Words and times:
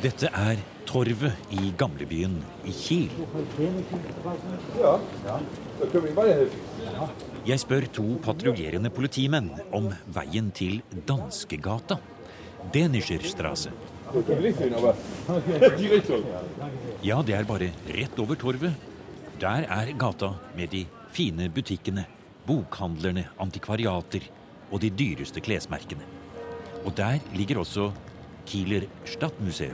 Dette 0.00 0.30
er 0.32 0.56
torvet 0.88 1.52
i 1.52 1.74
gamlebyen 1.76 2.38
i 2.64 2.72
Kiel. 2.72 3.10
Jeg 7.44 7.60
spør 7.60 7.84
to 7.92 8.06
patruljerende 8.24 8.88
politimenn 8.96 9.50
om 9.76 9.90
veien 10.16 10.48
til 10.56 10.80
Danskegata. 11.08 11.98
Denischerstrasse. 12.72 13.74
Ja, 17.04 17.20
det 17.20 17.36
er 17.36 17.48
bare 17.52 17.70
rett 17.92 18.24
over 18.24 18.40
torvet. 18.40 18.88
Der 19.40 19.68
er 19.68 19.92
gata 20.00 20.34
med 20.56 20.72
de 20.72 20.86
fine 21.12 21.52
butikkene, 21.52 22.06
bokhandlerne, 22.48 23.28
antikvariater 23.40 24.32
og 24.70 24.80
de 24.80 24.90
dyreste 24.90 25.44
klesmerkene. 25.44 26.08
Og 26.84 26.96
der 26.96 27.20
ligger 27.36 27.60
også 27.60 27.92
Kieler 28.40 28.82
Stadtmuseum. 29.04 29.72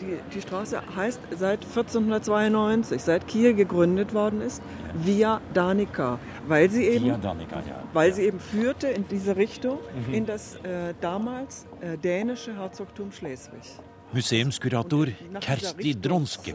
Die, 0.00 0.18
die 0.34 0.40
Straße 0.40 0.80
heißt 0.96 1.20
seit 1.38 1.64
1492, 1.64 3.02
seit 3.02 3.26
Kiel 3.26 3.54
gegründet 3.54 4.14
worden 4.14 4.40
ist, 4.40 4.62
Via 4.94 5.40
Danica, 5.54 6.18
weil 6.46 6.70
sie 6.70 6.84
eben, 6.84 7.20
Danica, 7.20 7.56
ja. 7.56 7.82
weil 7.92 8.12
sie 8.12 8.22
eben 8.22 8.40
führte 8.40 8.88
in 8.88 9.06
diese 9.08 9.36
Richtung 9.36 9.78
in 10.12 10.26
das 10.26 10.56
äh, 10.56 10.94
damals 11.00 11.66
äh, 11.80 11.96
dänische 11.96 12.56
Herzogtum 12.56 13.12
Schleswig. 13.12 13.62
Museumskurator 14.10 15.08
Kersti 15.40 15.94
Dronske 15.94 16.54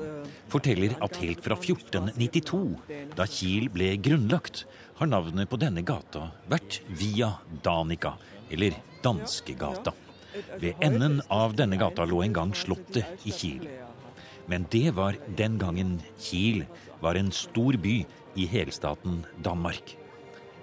forteller 0.50 0.96
at 1.00 1.20
helt 1.22 1.44
fra 1.46 1.54
1492, 1.54 2.80
da 3.16 3.28
Kiel 3.30 3.70
ble 3.70 3.92
grunnlagt, 4.02 4.66
har 4.98 5.10
navnet 5.10 5.50
på 5.50 5.60
denne 5.62 5.84
gata 5.86 6.32
vært 6.50 6.82
Via 6.90 7.30
Danica, 7.62 8.16
eller 8.50 8.74
Danskegata. 9.06 9.94
Ved 10.60 10.80
enden 10.82 11.22
av 11.30 11.56
denne 11.58 11.78
gata 11.78 12.06
lå 12.10 12.24
en 12.24 12.36
gang 12.36 12.54
Slottet 12.58 13.26
i 13.28 13.34
Kiel. 13.34 13.68
Men 14.50 14.66
det 14.72 14.92
var 14.98 15.18
den 15.38 15.58
gangen 15.62 15.98
Kiel 16.20 16.64
var 17.04 17.16
en 17.16 17.32
stor 17.32 17.78
by 17.80 18.02
i 18.36 18.48
helstaten 18.50 19.22
Danmark. 19.44 19.96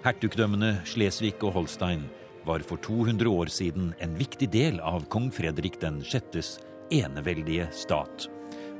Hertugdømmene 0.05 0.81
Slesvig 0.89 1.37
og 1.41 1.55
Holstein 1.59 2.07
var 2.45 2.63
for 2.65 2.81
200 2.81 3.29
år 3.29 3.51
siden 3.53 3.93
en 4.01 4.17
viktig 4.17 4.49
del 4.53 4.79
av 4.81 5.05
kong 5.13 5.29
Fredrik 5.33 5.79
den 5.81 6.01
6.s 6.01 6.57
eneveldige 6.91 7.69
stat. 7.75 8.27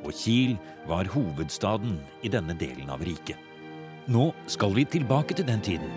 Og 0.02 0.14
Kiel 0.18 0.58
var 0.90 1.10
hovedstaden 1.14 2.00
i 2.26 2.32
denne 2.34 2.58
delen 2.58 2.90
av 2.90 3.04
riket. 3.06 3.38
Nå 4.10 4.32
skal 4.50 4.74
vi 4.74 4.86
tilbake 4.90 5.38
til 5.38 5.46
den 5.46 5.62
tiden, 5.62 5.92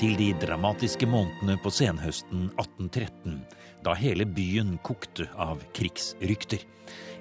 til 0.00 0.14
de 0.16 0.30
dramatiske 0.40 1.04
månedene 1.06 1.58
på 1.60 1.72
senhøsten 1.76 2.48
1813, 2.56 3.36
da 3.84 3.94
hele 3.96 4.26
byen 4.28 4.76
kokte 4.86 5.28
av 5.40 5.62
krigsrykter. 5.76 6.62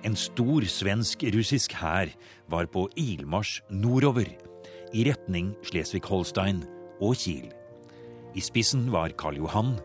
En 0.03 0.15
stor 0.15 0.63
svensk-russisk 0.63 1.75
hær 1.79 2.11
var 2.51 2.69
på 2.71 2.87
ilmarsj 2.99 3.59
nordover, 3.69 4.29
i 4.95 5.05
retning 5.05 5.53
Slesvig-Holstein 5.67 6.63
og 7.03 7.17
Kiel. 7.19 7.51
I 8.33 8.41
spissen 8.41 8.87
var 8.93 9.13
Karl 9.19 9.37
Johan, 9.41 9.75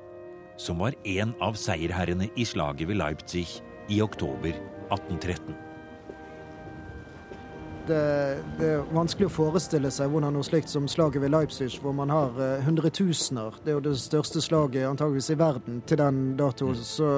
som 0.61 0.81
var 0.81 0.97
en 1.05 1.35
av 1.43 1.59
seierherrene 1.59 2.31
i 2.39 2.47
slaget 2.47 2.89
ved 2.89 3.01
Leipzig 3.01 3.47
i 3.91 4.01
oktober 4.05 4.55
1813. 4.95 5.74
Det, 7.85 8.03
det, 8.59 8.69
er 8.79 8.85
vanskelig 8.97 9.29
å 9.29 9.33
forestille 9.35 9.91
seg 9.93 10.09
hvordan 10.09 10.33
noe 10.33 10.47
slikt 10.47 10.71
som 10.73 10.87
slaget 10.89 11.21
ved 11.21 11.35
Leipzig, 11.35 11.69
hvor 11.83 11.93
man 11.97 12.13
har 12.13 12.33
uh, 12.39 12.63
hundretusener, 12.65 13.59
det 13.65 13.75
er 13.75 13.77
jo 13.77 13.83
det 13.85 13.99
største 14.01 14.41
slaget 14.41 14.89
antageligvis 14.89 15.35
i 15.35 15.37
verden 15.37 15.83
til 15.85 16.01
den 16.01 16.23
datoen. 16.39 16.79
Mm. 16.81 16.87
Så 16.89 17.11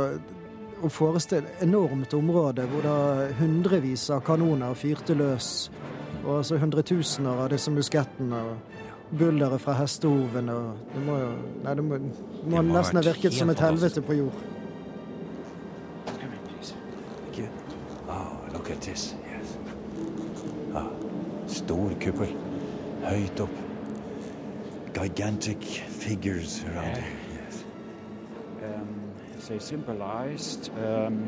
å 0.83 0.91
forestille 0.93 1.55
enormt 1.65 2.15
område 2.19 2.67
hvor 2.71 2.85
da 2.85 2.97
hundrevis 3.39 4.09
av 4.13 4.25
kanoner 4.27 4.75
fyrte 4.77 5.15
løs, 5.17 5.71
og 6.25 6.41
altså 6.41 6.59
hundretusener 6.61 7.45
av 7.45 7.53
disse 7.55 7.71
muskettene 7.73 8.43
og 8.51 8.83
bulleret 9.17 9.63
fra 9.63 9.77
hestehoven 9.79 10.51
og 10.51 10.93
Det 10.93 11.03
må 11.07 11.21
jo 11.21 11.31
Nei, 11.63 11.75
det 11.79 11.85
må, 11.87 11.99
det 12.03 12.51
må 12.51 12.63
nesten 12.75 12.99
ha 12.99 13.07
virket 13.07 13.37
som 13.37 13.51
et 13.55 13.63
helvete 13.63 14.03
på 14.03 14.19
jord. 14.19 14.45
Stor 21.67 21.95
kuppel. 22.03 22.35
Høyt 23.07 23.41
opp. 23.43 23.63
Gigantic 24.97 25.83
figures 26.01 26.63
around 26.71 26.97
it. 26.97 27.05
Yes. 27.35 27.65
Um, 28.63 28.93
they 29.49 29.59
symbolized 29.59 30.71
um. 30.79 31.23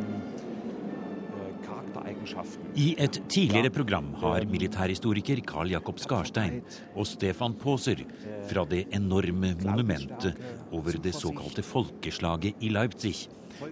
I 2.78 2.92
et 3.00 3.16
tidligere 3.28 3.70
program 3.74 4.12
har 4.20 4.44
militærhistoriker 4.48 5.40
Carl 5.46 5.72
Jakob 5.72 5.98
Skarstein 5.98 6.60
og 6.94 7.08
Stefan 7.08 7.56
Paaser 7.58 8.04
fra 8.48 8.64
det 8.68 8.84
enorme 8.94 9.54
monumentet 9.64 10.38
over 10.70 11.00
det 11.02 11.14
såkalte 11.16 11.64
folkeslaget 11.66 12.62
i 12.64 12.70
Leipzig 12.72 13.16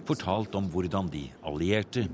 fortalt 0.07 0.55
om 0.57 0.67
hvordan 0.71 1.09
de 1.13 1.23
allierte, 1.47 2.07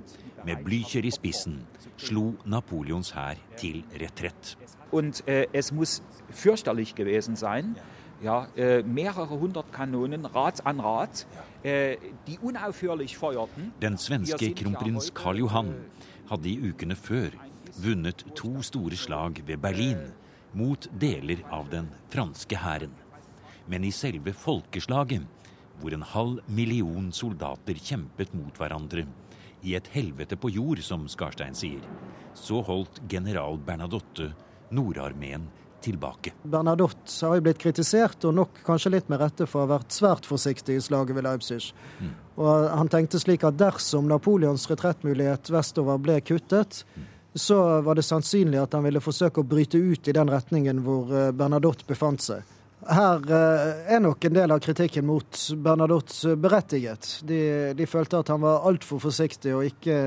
med 0.46 0.64
Blücher 0.66 1.06
i 1.06 1.12
spissen, 1.12 1.62
slo 1.98 2.34
Napoleons 2.46 3.12
hær 3.16 3.40
til 3.58 3.84
retrett. 4.00 4.58
Und 4.92 5.28
äh, 5.28 5.48
es 5.54 5.72
muss 5.72 6.02
fürchterlich 6.32 6.96
gewesen 6.96 7.36
sein. 7.36 7.76
Ja, 8.22 8.48
äh, 8.56 8.84
mehrere 8.84 9.40
hundert 9.40 9.74
Kanonen, 9.74 10.26
Rad 10.26 10.66
an 10.66 10.80
Rad, 10.80 11.26
äh, 11.64 11.98
die 12.28 12.38
unaufhörlich 12.40 13.18
feuerten. 13.18 13.74
Den 13.82 13.98
svenske 13.98 14.54
kronprins 14.54 15.14
Karl 15.14 15.40
Johan 15.40 15.74
hadde 16.30 16.50
i 16.50 16.70
ukene 16.70 16.96
før 16.96 17.32
vunnet 17.76 18.24
to 18.36 18.62
store 18.62 18.96
slag 18.96 19.42
ved 19.46 19.58
Berlin 19.58 20.14
mot 20.54 20.88
deler 21.02 21.42
av 21.52 21.70
den 21.70 21.90
franske 22.14 22.56
hæren. 22.56 22.94
Men 23.68 23.84
i 23.84 23.92
selve 23.92 24.34
folkeslaget, 24.34 25.26
hvor 25.80 25.94
en 25.96 26.06
halv 26.06 26.40
million 26.48 27.12
soldater 27.12 27.80
kjempet 27.80 28.34
mot 28.38 28.56
hverandre, 28.58 29.08
i 29.64 29.76
et 29.76 29.88
helvete 29.96 30.38
på 30.40 30.52
jord, 30.52 30.82
som 30.84 31.08
Skarstein 31.10 31.56
sier, 31.56 31.84
så 32.36 32.62
holdt 32.66 33.02
general 33.10 33.60
Bernadotte 33.64 34.32
Nordarmeen 34.74 35.48
tilbake. 35.84 36.34
Bernadotte 36.44 37.26
har 37.28 37.38
jo 37.38 37.46
blitt 37.46 37.62
kritisert, 37.62 38.24
og 38.28 38.36
nok 38.38 38.62
kanskje 38.66 38.94
litt 38.96 39.10
med 39.12 39.22
rette, 39.24 39.48
for 39.50 39.62
å 39.62 39.66
ha 39.66 39.78
vært 39.78 39.96
svært 39.96 40.28
forsiktig 40.28 40.78
i 40.80 40.84
slaget 40.84 41.18
ved 41.18 41.28
Leipzig. 41.28 41.60
Mm. 42.00 42.14
Og 42.40 42.70
Han 42.80 42.92
tenkte 42.92 43.22
slik 43.22 43.44
at 43.48 43.60
dersom 43.60 44.08
Napoleons 44.12 44.68
retrettmulighet 44.72 45.52
vestover 45.54 46.00
ble 46.02 46.20
kuttet, 46.24 46.84
mm. 46.96 47.08
så 47.36 47.60
var 47.86 48.00
det 48.00 48.08
sannsynlig 48.08 48.62
at 48.62 48.76
han 48.78 48.88
ville 48.88 49.04
forsøke 49.04 49.44
å 49.44 49.48
bryte 49.48 49.78
ut 49.78 50.08
i 50.08 50.16
den 50.16 50.32
retningen 50.32 50.84
hvor 50.88 51.12
Bernadotte 51.36 51.88
befant 51.90 52.24
seg. 52.24 52.53
Her 52.90 53.22
er 53.32 54.00
nok 54.04 54.26
en 54.26 54.34
del 54.36 54.52
av 54.52 54.60
kritikken 54.60 55.06
mot 55.08 55.38
Bernadotte 55.56 56.36
berettiget. 56.36 57.20
De, 57.24 57.74
de 57.78 57.88
følte 57.88 58.20
at 58.20 58.32
han 58.34 58.42
var 58.44 58.66
altfor 58.68 59.00
forsiktig 59.04 59.54
og 59.56 59.68
ikke 59.70 60.00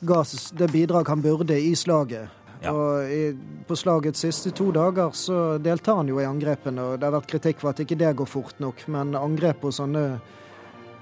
ga 0.00 0.22
det 0.58 0.68
bidrag 0.72 1.08
han 1.08 1.22
burde 1.22 1.58
i 1.60 1.74
slaget. 1.76 2.34
Ja. 2.62 2.72
Og 2.72 3.10
i, 3.10 3.36
På 3.66 3.76
slagets 3.76 4.24
siste 4.24 4.50
to 4.50 4.70
dager 4.74 5.10
så 5.14 5.58
deltar 5.62 6.00
han 6.00 6.08
jo 6.10 6.18
i 6.20 6.26
angrepene, 6.26 6.82
og 6.82 6.98
det 6.98 7.06
har 7.06 7.14
vært 7.14 7.30
kritikk 7.30 7.62
for 7.62 7.70
at 7.70 7.82
ikke 7.84 7.98
det 7.98 8.16
går 8.18 8.26
fort 8.26 8.58
nok. 8.62 8.86
Men 8.90 9.14
angrep 9.18 9.62
på 9.62 9.72
sånne 9.74 10.06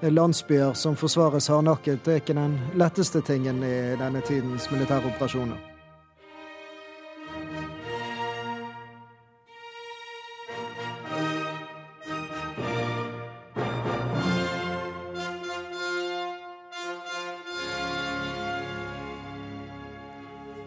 landsbyer 0.03 0.75
som 0.76 0.98
forsvares 0.98 1.48
hardnakket, 1.48 2.08
er 2.08 2.20
ikke 2.20 2.37
den 2.37 2.58
letteste 2.76 3.25
tingen 3.25 3.62
i 3.64 3.78
denne 3.97 4.20
tidens 4.26 4.69
militæroperasjoner. 4.72 5.75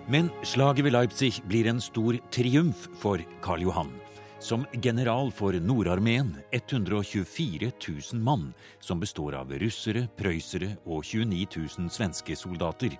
Men 0.09 0.31
slaget 0.41 0.85
ved 0.85 0.95
Leipzig 0.95 1.35
blir 1.45 1.67
en 1.69 1.77
stor 1.81 2.15
triumf 2.33 2.88
for 2.97 3.21
Karl 3.45 3.61
Johan. 3.61 3.91
Som 4.41 4.63
general 4.81 5.27
for 5.29 5.53
Nordarmeen, 5.53 6.31
124 6.51 7.69
000 7.88 8.23
mann, 8.23 8.47
som 8.79 9.00
består 9.00 9.35
av 9.38 9.51
russere, 9.61 10.07
prøysere 10.17 10.71
og 10.88 11.03
29 11.06 11.45
000 11.77 11.91
svenske 11.94 12.33
soldater, 12.33 12.95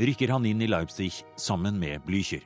rykker 0.00 0.32
han 0.32 0.46
inn 0.48 0.64
i 0.64 0.70
Leipzig 0.70 1.10
sammen 1.36 1.76
med 1.76 2.00
Blücher. 2.06 2.40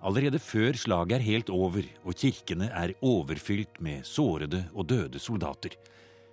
Allerede 0.00 0.40
før 0.40 0.72
slaget 0.80 1.18
er 1.18 1.26
helt 1.26 1.52
over 1.52 1.84
og 2.00 2.16
kirkene 2.16 2.70
er 2.72 2.94
overfylt 3.04 3.76
med 3.76 4.08
sårede 4.08 4.62
og 4.72 4.88
døde 4.88 5.20
soldater, 5.20 5.76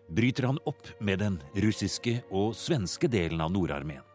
bryter 0.07 0.47
han 0.47 0.63
opp 0.63 0.87
med 1.03 1.19
den 1.19 1.41
russiske 1.59 2.21
og 2.31 2.55
svenske 2.55 3.11
delen 3.11 3.43
av 3.43 3.51
Nordarmeen. 3.51 4.07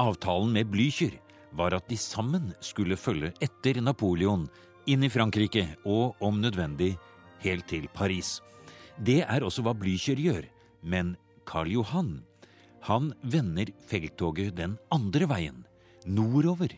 Avtalen 0.00 0.56
med 0.56 0.72
Blücher 0.72 1.18
var 1.52 1.76
at 1.76 1.88
de 1.88 1.98
sammen 2.00 2.52
skulle 2.64 2.96
følge 2.96 3.32
etter 3.44 3.80
Napoleon 3.84 4.46
inn 4.90 5.04
i 5.04 5.10
Frankrike 5.12 5.66
og, 5.84 6.16
om 6.24 6.40
nødvendig, 6.42 6.96
helt 7.42 7.68
til 7.70 7.88
Paris. 7.94 8.40
Det 8.98 9.22
er 9.24 9.44
også 9.44 9.64
hva 9.66 9.74
Blücher 9.76 10.18
gjør, 10.18 10.46
men 10.82 11.16
Karl 11.48 11.70
Johan 11.72 12.22
Han 12.88 13.12
vender 13.22 13.70
felttoget 13.86 14.56
den 14.58 14.74
andre 14.90 15.28
veien, 15.30 15.60
nordover, 16.04 16.72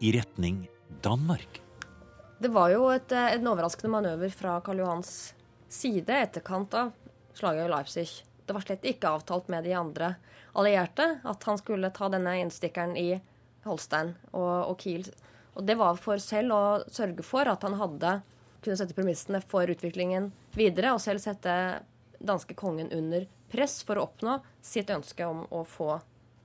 i 0.00 0.12
retning 0.16 0.62
Danmark. 1.04 1.60
Det 2.40 2.48
var 2.48 2.70
jo 2.72 2.88
et, 2.88 3.12
eh, 3.12 3.34
en 3.36 3.46
overraskende 3.52 3.92
manøver 3.92 4.32
fra 4.32 4.60
Karl 4.64 4.80
Johans 4.80 5.34
side 5.68 6.08
etterkant 6.08 6.74
av 6.74 6.92
slaget 7.34 7.66
i 7.66 7.70
Leipzig. 7.70 8.08
Det 8.46 8.54
var 8.54 8.64
slett 8.64 8.88
ikke 8.88 9.12
avtalt 9.12 9.48
med 9.48 9.64
de 9.64 9.74
andre 9.76 10.14
allierte 10.54 11.20
at 11.24 11.44
han 11.44 11.58
skulle 11.58 11.92
ta 11.94 12.08
denne 12.08 12.38
innstikkeren 12.40 12.96
i 12.96 13.20
Holstein 13.66 14.14
og, 14.32 14.70
og 14.70 14.78
Kiel. 14.80 15.06
Og 15.54 15.66
det 15.66 15.76
var 15.78 15.98
for 16.00 16.22
selv 16.22 16.54
å 16.54 16.62
sørge 16.90 17.24
for 17.26 17.48
at 17.50 17.62
han 17.66 17.76
hadde 17.78 18.16
kunne 18.64 18.78
sette 18.80 18.96
premissene 18.96 19.42
for 19.44 19.68
utviklingen 19.70 20.30
videre, 20.56 20.94
og 20.94 21.02
selv 21.04 21.22
sette 21.22 21.54
danske 22.24 22.56
kongen 22.56 22.90
under 22.94 23.26
press 23.52 23.82
for 23.86 24.00
å 24.00 24.08
oppnå 24.08 24.38
sitt 24.64 24.90
ønske 24.90 25.26
om 25.28 25.44
å 25.52 25.62
få 25.68 25.98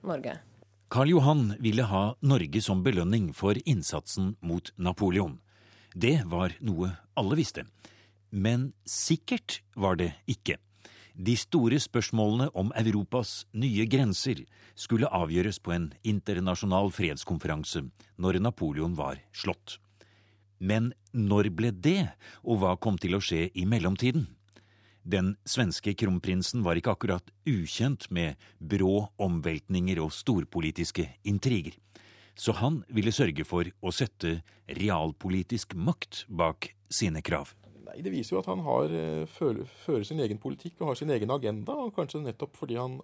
Norge. 0.05 0.37
Karl 0.89 1.11
Johan 1.13 1.53
ville 1.61 1.85
ha 1.85 2.03
Norge 2.25 2.61
som 2.65 2.81
belønning 2.83 3.29
for 3.37 3.57
innsatsen 3.65 4.33
mot 4.41 4.71
Napoleon. 4.75 5.37
Det 5.93 6.19
var 6.29 6.55
noe 6.65 6.95
alle 7.19 7.37
visste. 7.37 7.65
Men 8.29 8.71
sikkert 8.85 9.61
var 9.77 9.99
det 10.01 10.11
ikke. 10.29 10.57
De 11.19 11.35
store 11.35 11.81
spørsmålene 11.83 12.47
om 12.55 12.71
Europas 12.79 13.43
nye 13.51 13.83
grenser 13.91 14.45
skulle 14.79 15.09
avgjøres 15.11 15.59
på 15.59 15.73
en 15.75 15.89
internasjonal 16.07 16.93
fredskonferanse 16.95 17.83
når 18.15 18.39
Napoleon 18.39 18.95
var 18.95 19.19
slått. 19.35 19.77
Men 20.59 20.93
når 21.11 21.51
ble 21.55 21.73
det, 21.75 22.13
og 22.43 22.61
hva 22.63 22.75
kom 22.79 22.97
til 22.99 23.17
å 23.17 23.23
skje 23.23 23.49
i 23.51 23.65
mellomtiden? 23.67 24.29
Den 25.03 25.33
svenske 25.47 25.93
kronprinsen 25.99 26.63
var 26.63 26.79
ikke 26.79 26.95
akkurat 26.95 27.31
ukjent 27.47 28.07
med 28.15 28.39
brå 28.59 29.09
omveltninger 29.19 29.99
og 30.03 30.15
storpolitiske 30.15 31.07
intriger 31.27 31.75
så 32.39 32.55
han 32.55 32.83
ville 32.87 33.11
sørge 33.11 33.43
for 33.47 33.67
å 33.83 33.91
sette 33.91 34.39
realpolitisk 34.79 35.75
makt 35.75 36.23
bak 36.31 36.71
sine 36.87 37.21
krav. 37.25 37.51
Nei, 37.89 38.03
Det 38.05 38.13
viser 38.13 38.35
jo 38.35 38.43
at 38.43 38.49
han 38.51 38.61
har, 38.65 38.93
eh, 38.93 39.25
fører, 39.25 39.65
fører 39.85 40.05
sin 40.05 40.19
egen 40.21 40.37
politikk 40.37 40.81
og 40.81 40.91
har 40.91 40.95
sin 40.95 41.09
egen 41.09 41.31
agenda. 41.31 41.73
og 41.73 41.95
Kanskje 41.95 42.21
nettopp 42.21 42.55
fordi 42.55 42.77
han 42.77 42.99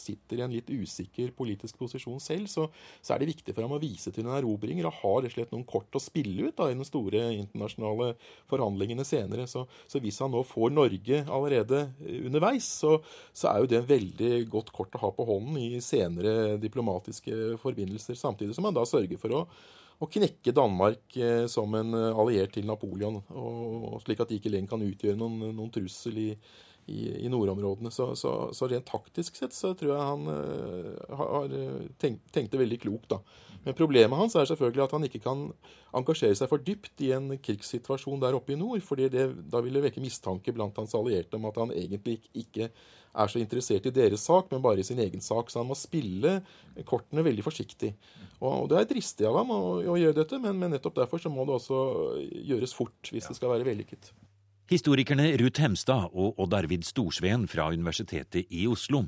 sitter 0.00 0.40
i 0.40 0.44
en 0.44 0.54
litt 0.54 0.70
usikker 0.70 1.32
politisk 1.36 1.78
posisjon 1.80 2.20
selv, 2.22 2.48
så, 2.50 2.66
så, 3.00 3.14
er 3.14 3.22
det 3.22 3.30
viktig 3.34 3.54
for 3.54 3.66
ham 3.66 3.74
å 3.76 3.80
vise 3.82 4.12
til 4.14 4.26
en 4.26 4.36
erobringer 4.38 4.88
og 4.88 5.00
har 5.00 5.18
rett 5.24 5.32
og 5.32 5.36
slett 5.36 5.54
noen 5.54 5.66
kort 5.68 5.98
å 5.98 6.02
spille 6.02 6.48
ut 6.48 6.56
da, 6.56 6.70
i 6.70 6.78
de 6.78 6.86
store 6.86 7.24
internasjonale 7.36 8.12
forhandlingene 8.50 9.06
senere. 9.06 9.48
Så, 9.50 9.66
så 9.90 10.02
hvis 10.02 10.20
han 10.24 10.32
nå 10.34 10.44
får 10.46 10.72
Norge 10.72 11.24
allerede 11.26 11.82
underveis, 12.22 12.70
så, 12.80 12.96
så, 13.32 13.50
er 13.50 13.60
jo 13.60 13.70
det 13.70 13.80
en 13.82 13.90
veldig 13.90 14.32
godt 14.52 14.72
kort 14.76 14.96
å 14.96 15.04
ha 15.04 15.12
på 15.16 15.26
hånden 15.28 15.58
i 15.60 15.84
senere 15.84 16.56
diplomatiske 16.62 17.58
forbindelser, 17.62 18.18
samtidig 18.18 18.56
som 18.56 18.68
han 18.68 18.76
da 18.76 18.86
sørger 18.88 19.20
for 19.20 19.42
å 19.42 19.44
å 20.00 20.08
knekke 20.08 20.54
Danmark 20.56 21.16
eh, 21.20 21.44
som 21.52 21.74
en 21.76 21.94
alliert 21.94 22.54
til 22.56 22.66
Napoleon, 22.68 23.20
og, 23.36 24.00
slik 24.04 24.22
at 24.24 24.32
de 24.32 24.40
ikke 24.40 24.52
lenger 24.52 24.74
kan 24.74 24.84
utgjøre 24.86 25.20
noen, 25.20 25.50
noen 25.52 25.72
trussel 25.74 26.20
i, 26.20 26.28
i, 26.86 27.26
i 27.26 27.30
nordområdene. 27.32 27.92
Så, 27.94 28.12
så, 28.18 28.32
så, 28.56 28.68
rent 28.70 28.88
taktisk 28.88 29.36
sett 29.38 29.56
så 29.56 29.74
tror 29.78 29.94
jeg 29.94 30.08
han 30.08 30.26
uh, 30.30 31.16
har 31.20 31.48
tenk, 31.50 31.98
tenkt, 32.00 32.26
tenkte 32.34 32.60
veldig 32.60 32.80
klokt, 32.86 33.10
da. 33.12 33.20
Men 33.64 33.76
problemet 33.76 34.16
hans 34.16 34.34
er 34.38 34.46
selvfølgelig 34.48 34.86
at 34.86 34.94
han 34.96 35.04
ikke 35.04 35.20
kan 35.20 35.42
engasjere 35.96 36.36
seg 36.38 36.48
for 36.48 36.62
dypt 36.64 37.02
i 37.04 37.10
en 37.12 37.34
krigssituasjon 37.44 38.22
der 38.22 38.38
oppe 38.38 38.54
i 38.54 38.56
nord. 38.60 38.80
fordi 38.80 39.10
det, 39.12 39.26
da 39.52 39.60
det 39.60 39.82
vekke 39.84 40.00
mistanke 40.00 40.54
blant 40.56 40.78
hans 40.80 40.96
allierte 40.96 41.36
om 41.36 41.44
at 41.50 41.60
han 41.60 41.74
egentlig 41.74 42.22
ikke 42.32 42.70
er 43.10 43.28
så 43.28 43.40
interessert 43.42 43.86
i 43.86 43.92
deres 43.92 44.24
sak, 44.24 44.48
men 44.52 44.62
bare 44.62 44.80
i 44.80 44.86
sin 44.86 45.00
egen 45.02 45.20
sak. 45.20 45.50
Så 45.50 45.60
han 45.60 45.68
må 45.68 45.76
spille 45.76 46.38
kortene 46.88 47.24
veldig 47.26 47.44
forsiktig. 47.44 47.92
Og, 48.40 48.68
Det 48.70 48.78
er 48.78 48.88
dristig 48.88 49.28
av 49.28 49.36
ham 49.42 49.52
å, 49.52 49.60
å 49.82 49.98
gjøre 49.98 50.22
dette, 50.22 50.40
men, 50.40 50.56
men, 50.56 50.72
nettopp 50.72 50.96
derfor 51.02 51.20
så 51.20 51.32
må 51.32 51.44
det 51.44 51.58
også 51.58 51.80
gjøres 52.48 52.76
fort 52.76 53.12
hvis 53.12 53.28
det 53.28 53.36
skal 53.36 53.52
være 53.52 53.68
vellykket. 53.68 54.12
Historikerne 54.70 55.24
Ruth 55.40 55.58
Hemstad 55.58 56.12
og 56.14 56.36
Odd 56.38 56.52
Arvid 56.54 56.84
Storsveen 56.86 57.48
fra 57.50 57.64
Universitetet 57.74 58.52
i 58.54 58.68
Oslo 58.70 59.00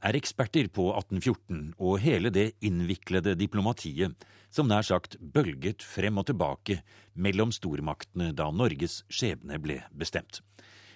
er 0.00 0.16
eksperter 0.16 0.70
på 0.72 0.86
1814 0.94 1.74
og 1.76 1.98
hele 2.00 2.30
det 2.32 2.54
innviklede 2.64 3.34
diplomatiet 3.36 4.24
som 4.48 4.70
nær 4.70 4.86
sagt 4.88 5.18
bølget 5.20 5.84
frem 5.84 6.16
og 6.22 6.24
tilbake 6.30 6.78
mellom 7.12 7.52
stormaktene 7.52 8.30
da 8.32 8.46
Norges 8.48 9.02
skjebne 9.12 9.58
ble 9.60 9.82
bestemt. 9.92 10.40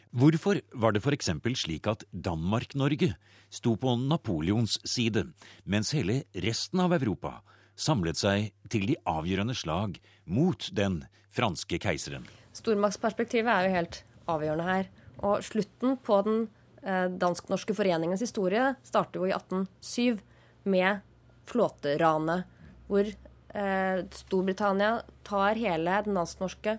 Hvorfor 0.09 0.63
var 0.73 0.97
det 0.97 1.05
f.eks. 1.05 1.29
slik 1.61 1.91
at 1.93 2.07
Danmark-Norge 2.09 3.11
sto 3.53 3.75
på 3.77 3.93
Napoleons 4.07 4.79
side, 4.89 5.27
mens 5.69 5.93
hele 5.93 6.23
resten 6.33 6.81
av 6.81 6.97
Europa 6.97 7.43
samlet 7.77 8.17
seg 8.17 8.57
til 8.73 8.89
de 8.89 8.97
avgjørende 9.05 9.53
slag 9.53 10.01
mot 10.25 10.71
den 10.73 11.03
franske 11.29 11.77
keiseren? 11.77 12.25
Stormaktsperspektivet 12.57 13.53
er 13.53 13.69
jo 13.69 13.77
helt 13.77 14.03
avgjørende 14.31 14.69
her. 14.69 14.89
Og 15.25 15.45
slutten 15.47 15.97
på 16.05 16.21
den 16.27 16.41
eh, 16.83 17.07
dansk-norske 17.09 17.77
foreningens 17.77 18.25
historie 18.25 18.75
starter 18.87 19.21
jo 19.21 19.29
i 19.29 19.35
1807 19.37 20.21
med 20.69 21.05
flåteranet, 21.49 22.49
hvor 22.89 23.09
eh, 23.09 24.03
Storbritannia 24.11 24.99
tar 25.27 25.61
hele 25.61 26.01
den 26.05 26.19
dansk-norske 26.19 26.79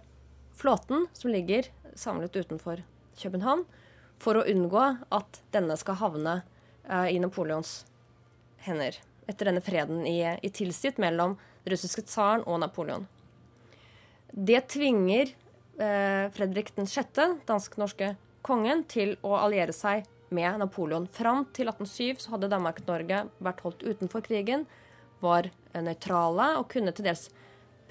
flåten, 0.55 1.07
som 1.13 1.31
ligger 1.31 1.69
samlet 1.95 2.35
utenfor 2.35 2.83
København, 3.19 3.65
for 4.19 4.39
å 4.39 4.45
unngå 4.47 4.85
at 5.13 5.41
denne 5.53 5.75
skal 5.79 5.99
havne 5.99 6.39
eh, 6.87 7.15
i 7.15 7.19
Napoleons 7.21 7.83
hender. 8.65 8.97
Etter 9.25 9.49
denne 9.49 9.63
freden 9.65 10.05
i, 10.07 10.19
i 10.21 10.53
tilsitt 10.53 10.99
mellom 11.01 11.35
den 11.65 11.73
russiske 11.73 12.05
tsaren 12.05 12.45
og 12.45 12.61
Napoleon. 12.61 13.07
Det 14.35 14.65
tvinger 14.73 15.31
Eh, 15.75 16.31
Fredrik 16.31 16.71
6., 16.75 17.43
dansk-norske 17.45 18.13
kongen, 18.45 18.83
til 18.87 19.17
å 19.25 19.33
alliere 19.35 19.73
seg 19.75 20.05
med 20.31 20.61
Napoleon. 20.61 21.07
Fram 21.11 21.43
til 21.55 21.67
1807 21.67 22.23
så 22.23 22.35
hadde 22.35 22.51
Danmark-Norge 22.53 23.25
vært 23.43 23.63
holdt 23.65 23.83
utenfor 23.83 24.23
krigen, 24.23 24.65
var 25.19 25.49
nøytrale 25.73 26.53
og 26.59 26.69
kunne 26.71 26.93
til 26.95 27.07
dels 27.07 27.27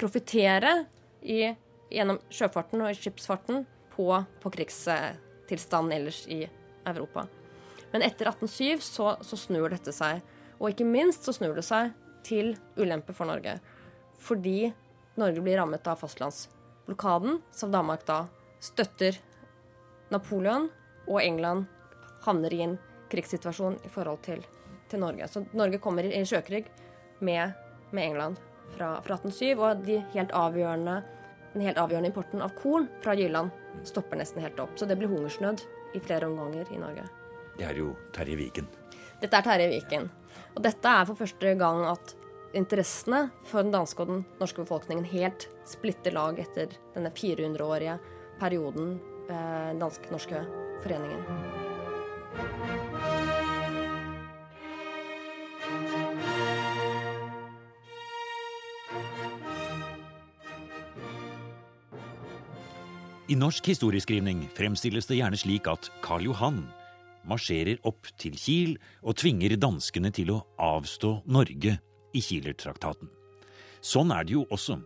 profitere 0.00 0.84
gjennom 1.24 2.20
sjøfarten 2.32 2.84
og 2.84 2.96
skipsfarten 2.96 3.64
på, 3.94 4.08
på 4.40 4.52
krigstilstanden 4.56 5.96
ellers 5.98 6.24
i 6.30 6.44
Europa. 6.88 7.26
Men 7.92 8.04
etter 8.06 8.30
1807 8.32 8.80
så, 8.84 9.12
så 9.20 9.38
snur 9.38 9.68
dette 9.72 9.92
seg. 9.94 10.24
Og 10.58 10.72
ikke 10.72 10.88
minst 10.88 11.26
så 11.26 11.34
snur 11.36 11.54
det 11.56 11.66
seg 11.66 11.92
til 12.24 12.54
ulempe 12.80 13.14
for 13.14 13.28
Norge. 13.28 13.58
Fordi 14.24 14.72
Norge 15.20 15.44
blir 15.44 15.60
rammet 15.60 15.86
av 15.86 16.00
fastlands 16.00 16.46
blokaden, 16.86 17.40
som 17.52 17.72
Danmark 17.72 18.06
da 18.08 18.24
støtter 18.60 19.18
Napoleon, 20.12 20.68
og 21.08 21.20
England 21.20 21.66
havner 22.24 22.52
i 22.54 22.62
en 22.64 22.78
krigssituasjon 23.12 23.76
i 23.84 23.90
forhold 23.92 24.22
til, 24.24 24.40
til 24.88 25.02
Norge. 25.02 25.28
Så 25.28 25.44
Norge 25.52 25.80
kommer 25.82 26.06
i 26.06 26.24
sjøkrig 26.24 26.64
med, 27.20 27.52
med 27.92 28.04
England 28.10 28.40
fra, 28.76 28.96
fra 29.04 29.18
1807, 29.20 29.60
og 29.60 29.84
de 29.84 30.00
helt 30.14 30.32
den 31.54 31.62
helt 31.62 31.78
avgjørende 31.78 32.10
importen 32.10 32.42
av 32.42 32.50
korn 32.58 32.88
fra 33.02 33.14
Jylland 33.14 33.52
stopper 33.86 34.18
nesten 34.18 34.42
helt 34.42 34.58
opp. 34.58 34.74
Så 34.78 34.88
det 34.90 34.96
blir 34.98 35.12
hungersnød 35.12 35.62
i 35.94 36.00
flere 36.02 36.26
omganger 36.26 36.72
i 36.74 36.80
Norge. 36.80 37.04
Det 37.54 37.68
er 37.68 37.78
jo 37.78 37.92
Terje 38.14 38.34
Viken. 38.40 38.66
Dette 39.20 39.38
er 39.38 39.46
Terje 39.46 39.68
Viken. 39.70 40.08
Og 40.56 40.64
dette 40.64 40.90
er 40.90 41.06
for 41.06 41.20
første 41.20 41.54
gang 41.60 41.84
at 41.86 42.14
interessene 42.54 43.28
for 43.48 43.64
den 43.64 43.72
danske 43.74 44.04
og 44.04 44.10
den 44.10 44.22
norske 44.40 44.62
befolkningen 44.62 45.06
helt 45.10 45.48
splitter 45.68 46.14
lag 46.14 46.38
etter 46.38 46.72
denne 46.94 47.10
400-årige 47.14 47.98
perioden 48.40 48.96
den 49.28 49.80
dansk-norske 49.80 50.44
foreningen. 50.84 51.22
I 63.24 63.36
norsk 63.40 63.66
historieskrivning 63.72 64.44
fremstilles 64.54 65.08
det 65.08 65.16
gjerne 65.16 65.38
slik 65.40 65.66
at 65.70 65.88
Karl 66.04 66.26
Johan 66.28 66.60
marsjerer 67.24 67.80
opp 67.88 68.10
til 68.20 68.36
Kiel 68.36 68.74
og 69.00 69.16
tvinger 69.16 69.56
danskene 69.56 70.12
til 70.12 70.34
å 70.34 70.42
avstå 70.60 71.16
Norge 71.32 71.78
i 72.14 72.22
Kieler-traktaten. 72.22 73.10
Sånn 73.84 74.14
er 74.14 74.24
det 74.24 74.32
jo 74.32 74.46
også, 74.54 74.78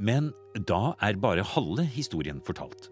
men 0.00 0.30
da 0.68 0.94
er 1.04 1.18
bare 1.20 1.44
halve 1.44 1.84
historien 1.92 2.40
fortalt. 2.40 2.88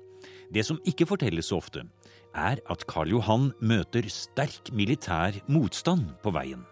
Det 0.53 0.65
som 0.67 0.81
ikke 0.85 1.07
fortelles 1.09 1.49
så 1.49 1.59
ofte, 1.63 1.87
er 2.35 2.61
at 2.71 2.85
Karl 2.91 3.15
Johan 3.15 3.53
møter 3.63 4.07
sterk 4.13 4.69
militær 4.75 5.39
motstand 5.49 6.11
på 6.23 6.35
veien. 6.35 6.67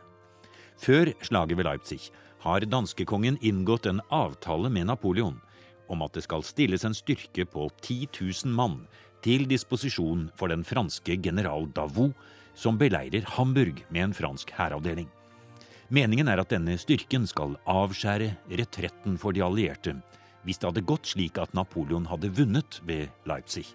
Før 0.83 1.13
slaget 1.23 1.57
ved 1.59 1.69
Leipzig 1.69 2.01
har 2.43 2.67
danskekongen 2.67 3.39
inngått 3.41 3.87
en 3.87 4.03
avtale 4.11 4.69
med 4.73 4.91
Napoleon 4.91 5.39
om 5.93 6.03
at 6.05 6.17
det 6.17 6.25
skal 6.27 6.45
stilles 6.47 6.85
en 6.87 6.97
styrke 6.97 7.47
på 7.49 7.69
10 7.85 8.11
000 8.19 8.55
mann 8.57 8.81
til 9.23 9.47
disposisjon 9.49 10.29
for 10.39 10.51
den 10.51 10.65
franske 10.67 11.19
general 11.23 11.69
Davout, 11.77 12.17
som 12.55 12.79
beleirer 12.81 13.25
Hamburg 13.37 13.85
med 13.91 14.09
en 14.09 14.17
fransk 14.17 14.51
hæravdeling. 14.57 15.09
Meningen 15.91 16.29
er 16.29 16.41
at 16.43 16.53
denne 16.53 16.77
styrken 16.81 17.27
skal 17.29 17.57
avskjære 17.69 18.33
retretten 18.61 19.19
for 19.21 19.35
de 19.35 19.43
allierte, 19.45 19.97
hvis 20.47 20.59
det 20.59 20.69
hadde 20.71 20.87
gått 20.87 21.11
slik 21.15 21.39
at 21.43 21.55
Napoleon 21.55 22.07
hadde 22.11 22.31
vunnet 22.37 22.81
ved 22.87 23.11
Leipzig. 23.29 23.67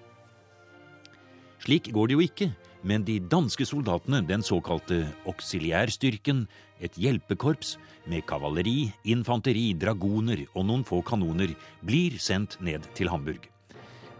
Slik 1.64 1.90
går 1.94 2.08
det 2.08 2.18
jo 2.18 2.24
ikke, 2.24 2.50
men 2.88 3.04
de 3.04 3.18
danske 3.20 3.66
soldatene, 3.66 4.22
den 4.28 4.44
såkalte 4.46 5.08
oksiliærstyrken, 5.28 6.46
et 6.80 6.96
hjelpekorps 7.02 7.76
med 8.08 8.26
kavaleri, 8.30 8.92
infanteri, 9.10 9.72
dragoner 9.74 10.46
og 10.54 10.68
noen 10.70 10.86
få 10.88 11.02
kanoner, 11.02 11.56
blir 11.82 12.20
sendt 12.22 12.60
ned 12.62 12.86
til 12.96 13.10
Hamburg. 13.12 13.50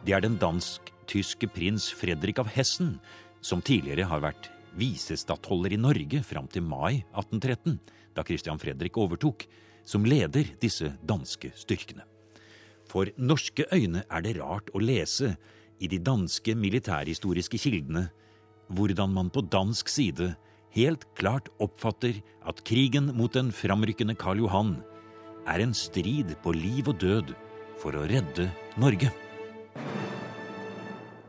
Det 0.04 0.16
er 0.18 0.26
den 0.26 0.40
dansk-tyske 0.42 1.50
prins 1.54 1.92
Fredrik 1.94 2.42
av 2.42 2.50
Hessen, 2.56 2.98
som 3.42 3.62
tidligere 3.62 4.10
har 4.10 4.24
vært 4.26 4.50
visestattholder 4.78 5.74
i 5.76 5.82
Norge 5.82 6.22
fram 6.26 6.48
til 6.52 6.66
mai 6.66 7.04
1813, 7.16 7.80
da 8.16 8.26
Christian 8.26 8.62
Fredrik 8.62 8.98
overtok, 8.98 9.46
som 9.88 10.06
leder 10.06 10.54
disse 10.62 10.92
danske 11.06 11.52
styrkene. 11.56 12.06
For 12.88 13.10
norske 13.18 13.66
øyne 13.74 14.04
er 14.08 14.24
det 14.24 14.38
rart 14.40 14.72
å 14.76 14.82
lese 14.84 15.36
i 15.80 15.90
de 15.92 16.00
danske 16.00 16.56
militærhistoriske 16.58 17.60
kildene 17.62 18.08
hvordan 18.74 19.14
man 19.14 19.30
på 19.32 19.44
dansk 19.48 19.90
side 19.92 20.34
helt 20.76 21.06
klart 21.20 21.50
oppfatter 21.64 22.20
at 22.48 22.64
krigen 22.68 23.12
mot 23.16 23.34
den 23.34 23.52
framrykkende 23.56 24.18
Karl 24.20 24.44
Johan 24.44 24.76
er 25.48 25.64
en 25.64 25.76
strid 25.78 26.36
på 26.44 26.56
liv 26.56 26.90
og 26.92 27.00
død 27.04 27.32
for 27.82 27.96
å 27.96 28.08
redde 28.10 28.50
Norge. 28.82 29.12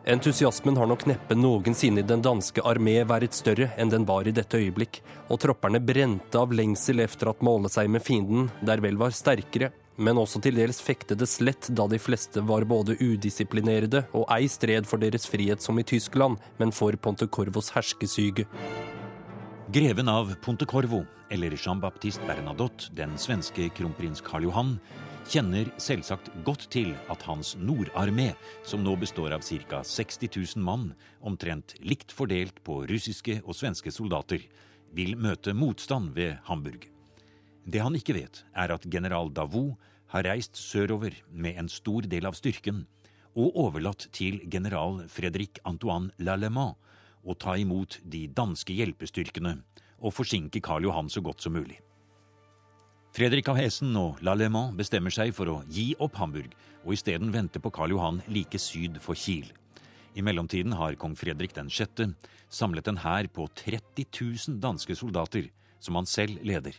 Entusiasmen 0.09 0.77
har 0.77 0.87
nok 0.89 1.03
neppe 1.05 1.37
noensinne 1.37 2.01
i 2.01 2.07
den 2.09 2.23
danske 2.25 2.63
armé 2.65 2.95
vært 3.05 3.35
større 3.37 3.67
enn 3.77 3.91
den 3.93 4.07
var 4.09 4.25
i 4.25 4.33
dette 4.33 4.57
øyeblikk, 4.57 5.03
og 5.29 5.37
tropperne 5.43 5.83
brente 5.85 6.41
av 6.41 6.55
lengsel 6.57 7.03
efter 7.05 7.29
at 7.29 7.43
måle 7.45 7.69
seg 7.69 7.91
med 7.93 8.01
fienden, 8.01 8.47
der 8.65 8.81
vel 8.81 8.97
var 8.97 9.13
sterkere, 9.13 9.69
men 10.01 10.17
også 10.17 10.41
til 10.41 10.57
dels 10.57 10.81
fektedes 10.81 11.43
lett 11.45 11.69
da 11.77 11.85
de 11.93 12.01
fleste 12.01 12.41
var 12.41 12.65
både 12.71 12.97
udisiplinerede 12.97 14.07
og 14.17 14.25
ei 14.33 14.49
stred 14.49 14.89
for 14.89 14.97
deres 15.03 15.29
frihet 15.29 15.61
som 15.61 15.77
i 15.77 15.85
Tyskland, 15.85 16.41
men 16.57 16.73
for 16.73 16.97
Pontecorvos 16.97 17.75
herskesyge. 17.77 18.47
Greven 19.69 20.09
av 20.09 20.33
Pontecorvo, 20.41 21.03
eller 21.29 21.53
Jean-Baptiste 21.53 22.25
Bernadotte, 22.25 22.89
den 22.97 23.19
svenske 23.21 23.69
kronprins 23.77 24.25
Karl 24.25 24.49
Johan, 24.49 24.79
kjenner 25.29 25.69
selvsagt 25.77 26.31
godt 26.45 26.67
til 26.73 26.95
at 27.13 27.23
hans 27.29 27.53
nordarmé, 27.61 28.31
som 28.65 28.81
nå 28.81 28.95
består 28.97 29.35
av 29.37 29.43
ca. 29.45 29.83
60 29.85 30.31
000 30.57 30.65
mann, 30.65 30.95
omtrent 31.21 31.75
likt 31.85 32.15
fordelt 32.17 32.63
på 32.65 32.81
russiske 32.89 33.43
og 33.45 33.57
svenske 33.57 33.93
soldater, 33.93 34.41
vil 34.97 35.19
møte 35.21 35.53
motstand 35.53 36.15
ved 36.17 36.39
Hamburg. 36.49 36.87
Det 37.69 37.83
han 37.85 37.99
ikke 37.99 38.17
vet, 38.17 38.41
er 38.57 38.73
at 38.73 38.87
general 38.89 39.29
Davout 39.29 39.77
har 40.15 40.25
reist 40.25 40.57
sørover 40.57 41.13
med 41.29 41.61
en 41.61 41.69
stor 41.69 42.09
del 42.09 42.25
av 42.25 42.39
styrken 42.39 42.87
og 43.37 43.59
overlatt 43.67 44.09
til 44.17 44.41
general 44.49 45.03
Fredrik 45.13 45.61
Antoine 45.69 46.09
Lallemand 46.25 46.81
å 47.29 47.37
ta 47.37 47.59
imot 47.61 47.99
de 48.01 48.25
danske 48.33 48.73
hjelpestyrkene 48.73 49.59
og 49.99 50.17
forsinke 50.17 50.65
Karl 50.65 50.89
Johan 50.89 51.13
så 51.13 51.21
godt 51.21 51.45
som 51.45 51.53
mulig. 51.59 51.83
Fredrik 53.17 53.49
av 53.49 53.57
Hesen 53.57 53.95
og 53.97 54.19
Lallemand 54.23 54.77
bestemmer 54.79 55.13
seg 55.13 55.33
for 55.35 55.49
å 55.51 55.61
gi 55.73 55.95
opp 55.99 56.19
Hamburg 56.21 56.53
og 56.85 56.93
isteden 56.93 57.33
vente 57.33 57.61
på 57.61 57.71
Karl 57.75 57.95
Johan 57.95 58.21
like 58.29 58.61
syd 58.61 58.99
for 59.03 59.17
Kiel. 59.19 59.49
I 60.15 60.23
mellomtiden 60.23 60.75
har 60.77 60.97
kong 61.01 61.15
Fredrik 61.17 61.55
6. 61.57 62.13
samlet 62.51 62.89
en 62.89 63.01
hær 63.01 63.29
på 63.33 63.49
30 63.57 64.05
000 64.13 64.61
danske 64.61 64.95
soldater, 64.95 65.49
som 65.81 65.97
han 65.97 66.07
selv 66.07 66.43
leder. 66.45 66.77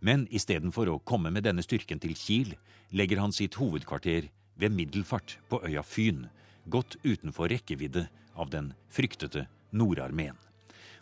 Men 0.00 0.26
istedenfor 0.30 0.90
å 0.90 0.98
komme 0.98 1.30
med 1.30 1.46
denne 1.46 1.62
styrken 1.62 2.02
til 2.02 2.14
Kiel, 2.18 2.56
legger 2.90 3.22
han 3.22 3.32
sitt 3.32 3.54
hovedkvarter 3.54 4.28
ved 4.58 4.74
Middelfart 4.74 5.38
på 5.48 5.62
øya 5.62 5.82
Fyn, 5.86 6.26
godt 6.66 6.98
utenfor 7.04 7.48
rekkevidde 7.54 8.08
av 8.34 8.50
den 8.50 8.72
fryktede 8.90 9.46
Nordarmeen. 9.70 10.36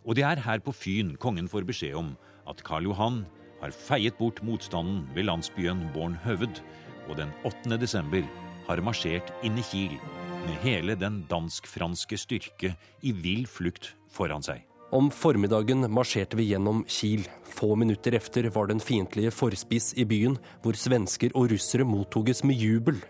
Og 0.04 0.14
det 0.14 0.24
er 0.28 0.44
her 0.44 0.60
på 0.60 0.76
Fyn 0.76 1.16
kongen 1.16 1.48
får 1.48 1.64
beskjed 1.66 1.96
om 1.98 2.14
at 2.46 2.62
Karl 2.62 2.86
Johan 2.90 3.24
har 3.60 3.74
feiet 3.74 4.18
bort 4.18 4.42
motstanden 4.44 5.04
ved 5.14 5.28
landsbyen 5.28 5.86
Bornhøved, 5.94 6.60
og 7.08 7.18
den 7.20 7.32
8. 7.46 7.78
desember 7.80 8.24
har 8.66 8.82
marsjert 8.84 9.32
inn 9.46 9.58
i 9.58 9.64
Kiel 9.66 9.98
med 10.46 10.62
hele 10.62 10.96
den 10.98 11.22
dansk-franske 11.30 12.18
styrke 12.20 12.72
i 13.02 13.12
vill 13.12 13.46
flukt 13.50 13.92
foran 14.12 14.44
seg. 14.46 14.62
Om 14.94 15.08
formiddagen 15.10 15.82
marsjerte 15.90 16.38
vi 16.38 16.46
gjennom 16.52 16.84
Kiel. 16.86 17.24
Få 17.56 17.74
minutter 17.74 18.14
efter 18.14 18.46
var 18.54 18.70
den 18.70 18.80
fiendtlige 18.80 19.32
forspiss 19.34 19.92
i 19.98 20.06
byen, 20.06 20.38
hvor 20.62 20.78
svensker 20.78 21.34
og 21.34 21.50
russere 21.50 21.86
mottoges 21.86 22.44
med 22.46 22.54
jubel. 22.62 23.00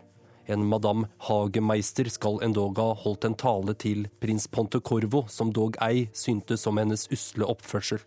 En 0.48 0.64
madame 0.64 1.10
Hagemeister 1.26 2.08
skal 2.08 2.40
endog 2.46 2.78
ha 2.80 2.92
holdt 3.02 3.26
en 3.28 3.36
tale 3.36 3.74
til 3.74 4.06
prins 4.22 4.46
Pontecorvo, 4.48 5.26
som 5.28 5.52
dog 5.52 5.76
ei 5.84 6.06
syntes 6.14 6.64
som 6.64 6.78
hennes 6.80 7.08
usle 7.12 7.44
oppførsel. 7.44 8.00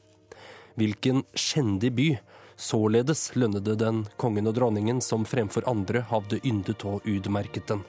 Hvilken 0.79 1.25
skjendig 1.35 1.91
by. 1.97 2.09
Således 2.59 3.29
lønnede 3.39 3.75
den 3.79 4.05
kongen 4.19 4.47
og 4.47 4.55
dronningen 4.57 5.03
som 5.03 5.27
fremfor 5.27 5.67
andre 5.67 6.01
hadde 6.07 6.41
yndet 6.47 6.83
og 6.87 7.05
utmerket 7.07 7.67
den. 7.71 7.85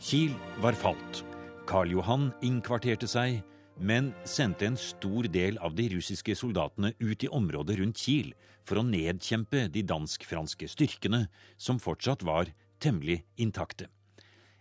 Kiel 0.00 0.36
var 0.60 0.76
falt. 0.76 1.24
Karl 1.66 1.90
Johan 1.96 2.30
innkvarterte 2.46 3.08
seg 3.10 3.40
men 3.78 4.12
sendte 4.24 4.66
en 4.66 4.76
stor 4.76 5.28
del 5.32 5.58
av 5.58 5.74
de 5.76 5.88
russiske 5.92 6.34
soldatene 6.36 6.92
ut 6.98 7.24
i 7.24 7.28
området 7.28 7.78
rundt 7.80 8.00
Kiel 8.00 8.32
for 8.66 8.80
å 8.80 8.86
nedkjempe 8.86 9.66
de 9.72 9.82
dansk-franske 9.86 10.68
styrkene, 10.72 11.26
som 11.56 11.78
fortsatt 11.78 12.24
var 12.26 12.50
temmelig 12.82 13.22
intakte. 13.36 13.90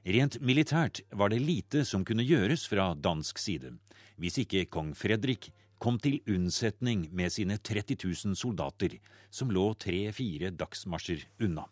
Rent 0.05 0.37
militært 0.41 1.01
var 1.11 1.31
det 1.31 1.41
lite 1.41 1.85
som 1.87 2.03
kunne 2.05 2.25
gjøres 2.25 2.67
fra 2.69 2.91
dansk 2.93 3.39
side, 3.41 3.73
hvis 4.21 4.37
ikke 4.43 4.67
kong 4.69 4.93
Fredrik 4.93 5.49
kom 5.79 5.97
til 6.01 6.21
unnsetning 6.31 7.07
med 7.11 7.33
sine 7.33 7.57
30 7.57 7.97
000 8.03 8.37
soldater, 8.39 8.97
som 9.29 9.51
lå 9.51 9.73
tre-fire 9.79 10.51
dagsmarsjer 10.55 11.25
unna. 11.43 11.65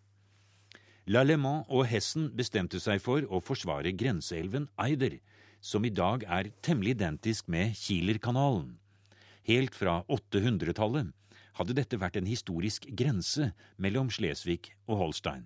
L'Allemand 1.07 1.67
og 1.67 1.87
Hessen 1.91 2.29
bestemte 2.35 2.79
seg 2.79 3.01
for 3.03 3.25
å 3.27 3.41
forsvare 3.43 3.91
grenseelven 3.91 4.69
Eider, 4.79 5.17
som 5.59 5.83
i 5.83 5.91
dag 5.91 6.23
er 6.27 6.51
temmelig 6.63 6.97
identisk 6.97 7.49
med 7.51 7.75
Kielerkanalen. 7.79 8.77
Helt 9.47 9.75
fra 9.75 10.01
800-tallet 10.07 11.11
hadde 11.59 11.75
dette 11.75 11.99
vært 11.99 12.17
en 12.19 12.27
historisk 12.27 12.87
grense 12.95 13.51
mellom 13.75 14.11
Slesvig 14.11 14.71
og 14.87 15.01
Holstein. 15.01 15.45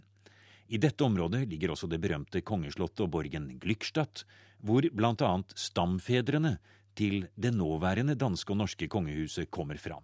I 0.68 0.80
dette 0.84 1.04
området 1.06 1.46
ligger 1.48 1.72
også 1.74 1.88
det 1.90 2.02
berømte 2.04 2.44
kongeslottet 2.46 3.06
og 3.06 3.14
borgen 3.16 3.54
Glykstadt, 3.62 4.26
hvor 4.62 4.84
annet 4.84 5.54
stamfedrene 5.56 6.58
til 6.98 7.28
det 7.38 7.54
nåværende 7.54 8.18
danske 8.18 8.54
og 8.54 8.64
norske 8.64 8.90
kongehuset 8.90 9.52
kommer 9.54 9.78
fram. 9.78 10.04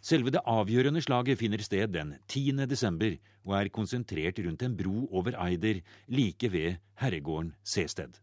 Selve 0.00 0.30
det 0.30 0.44
avgjørende 0.46 1.02
slaget 1.02 1.38
finner 1.40 1.62
sted 1.62 1.90
den 1.92 2.14
10. 2.28 2.64
desember 2.70 3.16
og 3.44 3.56
er 3.58 3.72
konsentrert 3.74 4.38
rundt 4.44 4.62
en 4.62 4.76
bro 4.78 5.08
over 5.10 5.34
Eider 5.44 5.80
like 6.06 6.52
ved 6.52 6.78
herregården 7.02 7.54
Sested. 7.64 8.20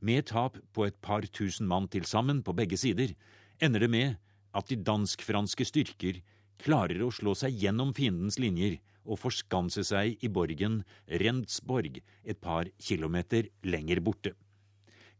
Med 0.00 0.26
tap 0.30 0.58
på 0.72 0.84
et 0.86 0.96
par 1.02 1.26
tusen 1.26 1.66
mann 1.66 1.88
til 1.88 2.04
sammen 2.04 2.42
på 2.42 2.52
begge 2.52 2.76
sider, 2.76 3.14
ender 3.60 3.80
det 3.80 3.90
med 3.90 4.16
at 4.54 4.68
de 4.70 4.76
dansk-franske 4.76 5.66
styrker 5.66 6.20
klarer 6.62 7.02
å 7.02 7.12
slå 7.12 7.34
seg 7.34 7.56
gjennom 7.58 7.92
fiendens 7.96 8.38
linjer 8.38 8.78
og 9.04 9.18
forskanse 9.20 9.84
seg 9.84 10.22
i 10.24 10.30
borgen 10.32 10.82
Rendsborg 11.08 12.00
et 12.00 12.40
par 12.40 12.70
kilometer 12.78 13.50
lenger 13.66 14.00
borte. 14.04 14.34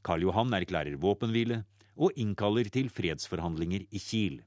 Karl 0.04 0.26
Johan 0.26 0.52
erklærer 0.56 1.00
våpenhvile 1.00 1.62
og 1.96 2.16
innkaller 2.18 2.68
til 2.72 2.90
fredsforhandlinger 2.92 3.86
i 3.90 4.02
Kiel. 4.02 4.40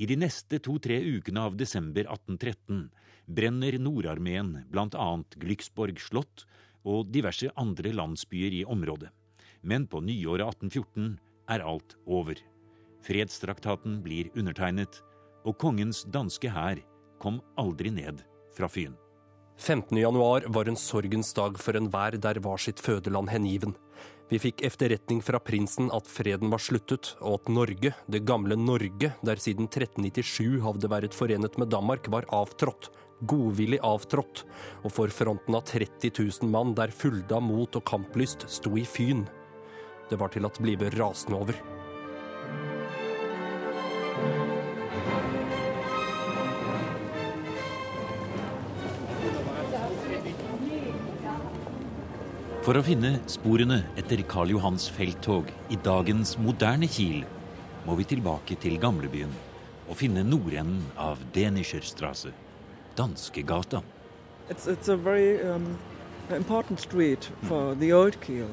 I 0.00 0.06
de 0.08 0.16
neste 0.16 0.60
to–tre 0.64 0.96
ukene 1.18 1.42
av 1.44 1.56
desember 1.60 2.06
1813 2.06 2.86
brenner 3.30 3.76
Nordarmeen 3.78 4.54
blant 4.70 4.96
annet 4.96 5.36
Glyksborg 5.42 6.00
slott 6.00 6.46
og 6.88 7.10
diverse 7.12 7.50
andre 7.60 7.92
landsbyer 7.92 8.60
i 8.60 8.64
området. 8.64 9.10
Men 9.62 9.84
på 9.86 10.00
nyåret 10.00 10.46
1814 10.56 11.18
er 11.52 11.66
alt 11.66 11.96
over. 12.06 12.38
Fredstraktaten 13.04 14.00
blir 14.04 14.30
undertegnet, 14.36 15.02
og 15.44 15.56
kongens 15.60 16.04
danske 16.08 16.50
hær 16.52 16.80
kom 17.20 17.40
aldri 17.60 17.92
ned 17.92 18.24
fra 18.56 18.68
Fyn. 18.68 18.96
15. 19.60 19.98
januar 20.00 20.46
var 20.48 20.68
en 20.68 20.78
sorgens 20.80 21.34
dag 21.36 21.58
for 21.60 21.76
enhver 21.76 22.16
der 22.16 22.40
var 22.40 22.60
sitt 22.60 22.80
fødeland 22.80 23.28
hengiven. 23.28 23.74
Vi 24.30 24.38
fikk 24.38 24.62
efterretning 24.62 25.18
fra 25.26 25.40
prinsen 25.42 25.88
at 25.90 26.06
freden 26.06 26.52
var 26.52 26.62
sluttet, 26.62 27.16
og 27.18 27.40
at 27.40 27.48
Norge, 27.50 27.90
det 28.06 28.20
gamle 28.22 28.54
Norge, 28.54 29.10
der 29.26 29.42
siden 29.42 29.66
1397 29.66 30.60
hadde 30.62 30.90
vært 30.92 31.16
forenet 31.18 31.58
med 31.58 31.72
Danmark, 31.74 32.06
var 32.14 32.28
avtrådt. 32.30 32.92
Godvillig 33.26 33.80
avtrådt. 33.82 34.44
Og 34.86 34.94
for 34.94 35.10
fronten 35.10 35.58
av 35.58 35.66
30 35.66 36.14
000 36.14 36.52
mann 36.52 36.76
der 36.78 36.94
fulda 36.94 37.42
mot 37.42 37.74
og 37.74 37.84
kamplyst 37.90 38.46
sto 38.46 38.76
i 38.78 38.86
Fyn. 38.86 39.26
Det 40.10 40.18
var 40.22 40.30
til 40.30 40.46
at 40.46 40.62
blive 40.62 40.94
rasende 40.94 41.42
over. 41.42 41.58
For 52.70 52.78
å 52.78 52.86
finne 52.86 53.16
sporene 53.26 53.80
etter 53.98 54.20
Karl 54.30 54.52
Johans 54.52 54.84
felttog 54.94 55.48
i 55.74 55.76
dagens 55.82 56.36
moderne 56.38 56.86
Kiel, 56.86 57.24
må 57.82 57.96
vi 57.98 58.04
tilbake 58.06 58.54
til 58.62 58.76
gamlebyen 58.78 59.32
og 59.88 59.96
finne 59.98 60.22
nordenden 60.22 60.84
av 60.94 61.18
Denischerstrasse, 61.34 62.30
Danskegata. 62.94 63.80
It's, 64.48 64.68
it's 64.68 64.86
a 64.86 64.94
very 64.94 65.42
um, 65.42 65.66
important 66.30 66.78
street 66.78 67.28
for 67.48 67.74
the 67.74 67.92
old 67.92 68.20
Kiel. 68.20 68.46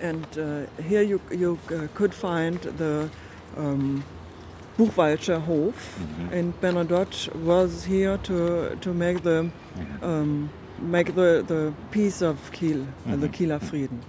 And 0.00 0.26
uh, 0.36 0.66
here 0.82 1.02
you, 1.02 1.20
you 1.30 1.60
uh, 1.70 1.86
could 1.94 2.12
find 2.12 2.58
the 2.82 3.08
um, 3.56 4.02
Buchwaldscher 4.76 5.38
Hof, 5.38 6.00
and 6.32 6.52
Bernadotte 6.60 7.32
was 7.44 7.84
here 7.84 8.18
to, 8.24 8.76
to 8.80 8.92
make 8.92 9.22
the 9.22 9.48
um, 10.02 10.50
make 10.82 11.14
the, 11.14 11.44
the 11.46 11.72
peace 11.90 12.22
of 12.22 12.36
Kiel, 12.52 12.86
the 13.06 13.28
Kieler 13.28 13.60
Frieden. 13.60 14.00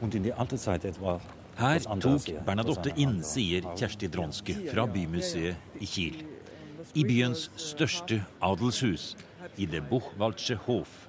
Und 0.00 0.14
in 0.14 0.22
die 0.22 0.32
alte 0.32 0.56
Zeit 0.56 0.84
etwa 0.84 1.20
Her 1.56 1.80
tok. 1.80 2.44
Bernadotte 2.44 2.92
inn, 2.96 3.22
sier 3.24 3.62
Kjersti 3.76 4.10
Dronske 4.12 4.54
fra 4.68 4.84
Bymuseet 4.86 5.56
i 5.80 5.86
Kiel. 5.86 6.18
I 6.94 7.04
byens 7.04 7.46
største 7.56 8.20
adelshus, 8.44 9.16
i 9.56 9.64
det 9.64 9.82
Buchwaldsche 9.88 10.58
Hof. 10.66 11.08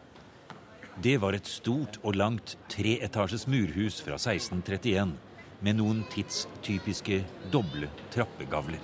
Det 1.04 1.20
var 1.22 1.36
et 1.36 1.48
stort 1.48 2.00
og 2.04 2.16
langt 2.16 2.58
treetasjes 2.72 3.48
murhus 3.48 4.00
fra 4.02 4.16
1631 4.16 5.18
med 5.62 5.78
noen 5.82 6.06
tidstypiske 6.14 7.26
doble 7.52 7.90
trappegavler. 8.16 8.80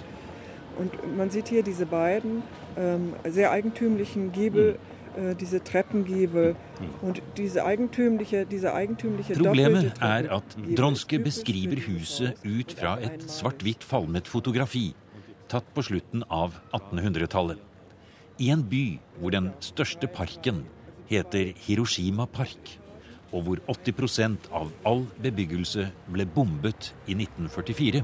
Und 0.77 0.91
man 1.15 1.29
sieht 1.29 1.47
hier 1.47 1.63
diese 1.63 1.85
beiden 1.85 2.41
ähm, 2.77 3.13
sehr 3.29 3.51
eigentümlichen 3.51 4.31
Giebel, 4.31 4.75
äh, 4.75 4.92
diese 5.39 5.63
Treppengiebel 5.63 6.55
und 7.01 7.21
diese 7.37 7.65
eigentümliche, 7.65 8.45
diese 8.45 8.73
eigentümliche 8.73 9.35
Problemet 9.35 9.93
er 10.01 10.31
at 10.31 10.57
Dronske 10.75 11.19
beskriver 11.19 11.77
huset 11.87 12.37
ut 12.43 12.73
fra 12.73 12.97
et 12.99 13.21
svart-hvitt 13.29 13.83
falmet 13.83 14.27
fotografi 14.27 14.93
tatt 15.53 15.67
på 15.75 15.83
slutten 15.85 16.23
av 16.33 16.55
1800-tallet. 16.73 17.59
I 18.41 18.49
en 18.49 18.63
by 18.65 18.85
hvor 19.19 19.33
den 19.35 19.51
største 19.61 20.09
parken 20.09 20.63
heter 21.09 21.51
Hiroshima 21.67 22.25
Park, 22.25 22.79
og 23.33 23.45
hvor 23.45 23.61
80% 23.69 24.49
av 24.53 24.71
all 24.87 25.05
bebyggelse 25.21 25.89
ble 26.13 26.25
bombet 26.25 26.93
i 27.05 27.17
1944, 27.17 28.01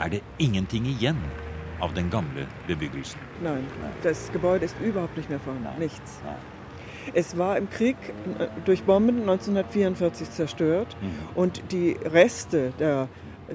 er 0.00 0.12
det 0.12 0.20
ingenting 0.40 0.88
igjen 0.88 1.18
av 1.80 1.94
den 1.94 2.10
gamle 2.10 2.46
bebyggelsen. 2.66 3.20
Nein, 3.42 3.66
das 4.02 4.30
Gebäude 4.32 4.64
ist 4.64 4.76
überhaupt 4.80 5.16
nicht 5.16 5.30
mehr 5.30 5.40
vorhanden. 5.40 5.68
Nichts. 5.78 6.20
Es 7.14 7.36
war 7.38 7.56
im 7.56 7.68
Krieg 7.70 7.96
äh, 8.38 8.48
durch 8.64 8.82
Bomben 8.84 9.20
1944 9.20 10.30
zerstört 10.30 10.96
und 11.34 11.62
die 11.72 11.96
Reste 12.04 12.72
der, 12.78 13.08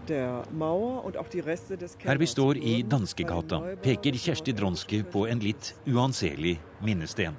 der 0.08 0.44
Mauer 0.51 1.05
und 1.05 1.17
auch 1.17 1.29
die 1.29 1.39
Reste 1.39 1.77
des 1.77 1.98
Her 2.03 2.20
vi 2.20 2.27
står 2.27 2.58
i 2.58 2.84
Danskegata, 2.84 3.60
peker 3.82 4.12
Kjersti 4.12 4.53
Dronske 4.53 5.03
på 5.03 5.25
en 5.27 5.39
litt 5.39 5.75
uanselig 5.86 6.60
minnesten. 6.82 7.38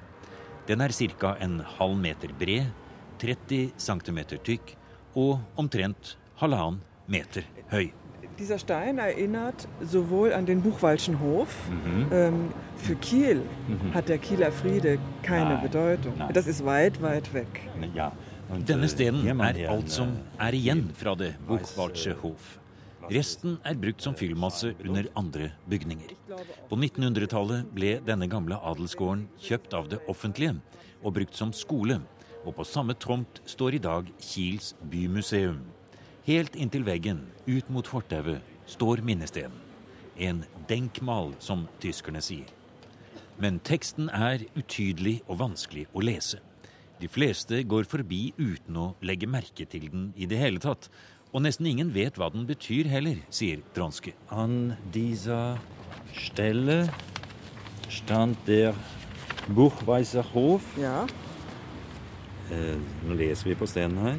Den 0.69 0.81
er 0.81 0.91
ca. 1.19 1.37
en 1.41 1.61
halv 1.79 1.97
meter 1.97 2.29
bred, 2.39 2.73
30 3.19 3.73
cm 3.77 4.19
tykk 4.43 4.77
og 5.15 5.41
omtrent 5.57 6.17
halvannen 6.41 6.81
meter 7.07 7.45
høy. 7.71 7.93
Dieser 8.39 8.59
Stein 8.59 8.99
erinnert 8.99 9.67
sowohl 9.81 10.33
an 10.35 10.45
den 10.45 10.61
Buchwaldschen 10.61 11.21
Hof. 11.21 11.49
Ähm, 12.13 12.51
für 12.77 12.95
Kiel 12.97 13.43
hat 13.95 14.09
der 14.11 14.19
Kieler 14.19 14.53
Friede 14.53 14.99
keine 15.23 15.55
Nein, 15.55 15.63
Bedeutung. 15.63 16.13
nein. 16.19 16.33
Das 16.35 16.47
ist 16.47 16.65
weit, 16.65 17.01
weit 17.01 17.33
weg. 17.33 17.49
Ja. 17.95 18.13
Und, 18.49 18.69
Denne 18.69 18.85
äh, 18.85 18.89
stenen 18.89 19.23
hier 19.23 19.35
man 19.35 19.57
er 19.57 19.71
alt 19.71 19.91
som 19.91 20.19
er 20.39 20.53
igjen 20.53 20.91
fra 20.95 21.15
det 21.17 21.35
Buchwaldsche 21.49 22.15
Hof. 22.23 22.61
Resten 23.11 23.59
er 23.63 23.75
brukt 23.75 24.03
som 24.03 24.15
fyllmasse 24.15 24.75
under 24.85 25.05
andre 25.15 25.53
bygninger. 25.67 26.13
På 26.69 26.77
1900-tallet 26.77 27.71
ble 27.75 28.01
denne 28.07 28.29
gamle 28.29 28.59
adelsgården 28.63 29.29
kjøpt 29.39 29.75
av 29.75 29.89
det 29.89 30.01
offentlige 30.09 30.57
og 31.03 31.15
brukt 31.15 31.35
som 31.35 31.53
skole, 31.53 32.01
og 32.45 32.55
på 32.55 32.65
samme 32.65 32.95
tomt 32.95 33.41
står 33.47 33.79
i 33.79 33.83
dag 33.83 34.11
Kiels 34.21 34.75
bymuseum. 34.91 35.63
Helt 36.27 36.57
inntil 36.59 36.83
veggen, 36.83 37.21
ut 37.47 37.69
mot 37.71 37.87
fortauet, 37.87 38.43
står 38.67 39.03
minnestenen. 39.07 39.55
En 40.19 40.41
denkmal, 40.67 41.35
som 41.39 41.67
tyskerne 41.79 42.23
sier. 42.25 42.49
Men 43.39 43.61
teksten 43.61 44.09
er 44.09 44.47
utydelig 44.57 45.21
og 45.29 45.39
vanskelig 45.43 45.85
å 45.93 46.03
lese. 46.03 46.41
De 46.99 47.07
fleste 47.13 47.61
går 47.69 47.85
forbi 47.87 48.33
uten 48.39 48.79
å 48.81 48.87
legge 49.05 49.29
merke 49.29 49.69
til 49.69 49.91
den 49.93 50.09
i 50.17 50.27
det 50.27 50.41
hele 50.41 50.63
tatt. 50.63 50.89
Og 51.31 51.45
nesten 51.45 51.69
ingen 51.69 51.93
vet 51.93 52.17
hva 52.17 52.31
den 52.33 52.47
betyr 52.49 52.89
heller, 52.89 53.21
sier 53.29 53.61
Dronske. 53.77 54.17
An 54.33 54.75
dieser 54.95 55.61
Stelle 56.17 56.87
stand 57.93 58.41
der 58.49 58.75
Buchweiser 59.53 60.27
Hof. 60.33 60.73
Ja, 60.81 61.05
Eh, 62.47 62.79
nå 63.03 63.15
leser 63.19 63.49
vi 63.51 63.57
på 63.59 63.67
stenen 63.67 63.99
her. 63.99 64.19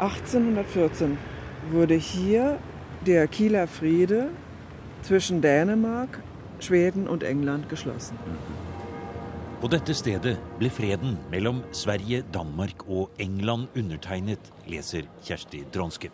1814 0.00 1.18
wurde 1.70 1.94
hier 1.94 2.58
der 3.06 3.26
Kieler 3.28 3.66
Friede 3.66 4.30
zwischen 5.02 5.40
Dänemark, 5.40 6.20
Schweden 6.60 7.08
und 7.08 7.22
England 7.22 7.68
geschlossen. 7.68 8.18
På 9.60 9.66
dette 9.66 9.94
stedet 9.94 10.38
ble 10.58 10.70
freden 10.70 11.16
mellom 11.30 11.64
Sverige, 11.72 12.22
Danmark 12.22 12.84
og 12.86 13.10
England 13.18 13.66
undertegnet, 13.74 14.38
leser 14.66 15.08
Kjersti 15.26 15.64
Dronske. 15.74 16.12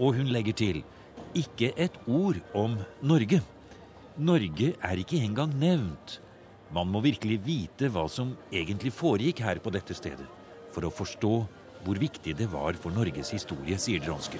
Og 0.00 0.16
hun 0.16 0.26
legger 0.26 0.52
til 0.52 0.82
ikke 1.34 1.70
et 1.78 1.94
ord 2.08 2.40
om 2.54 2.74
Norge. 3.02 3.38
Norge 4.18 4.74
er 4.82 4.98
ikke 4.98 5.22
engang 5.22 5.54
nevnt. 5.60 6.18
Man 6.74 6.90
må 6.90 7.00
virkelig 7.04 7.38
vite 7.46 7.86
hva 7.92 8.08
som 8.10 8.34
egentlig 8.50 8.90
foregikk 8.96 9.44
her 9.46 9.62
på 9.62 9.70
dette 9.70 9.94
stedet, 9.94 10.26
for 10.74 10.82
å 10.82 10.90
forstå 10.90 11.34
hvor 11.84 11.94
viktig 12.00 12.38
det 12.38 12.52
var 12.52 12.72
for 12.74 12.90
Norges 12.90 13.30
historie, 13.30 13.76
sier 13.78 14.00
Dronske. 14.00 14.38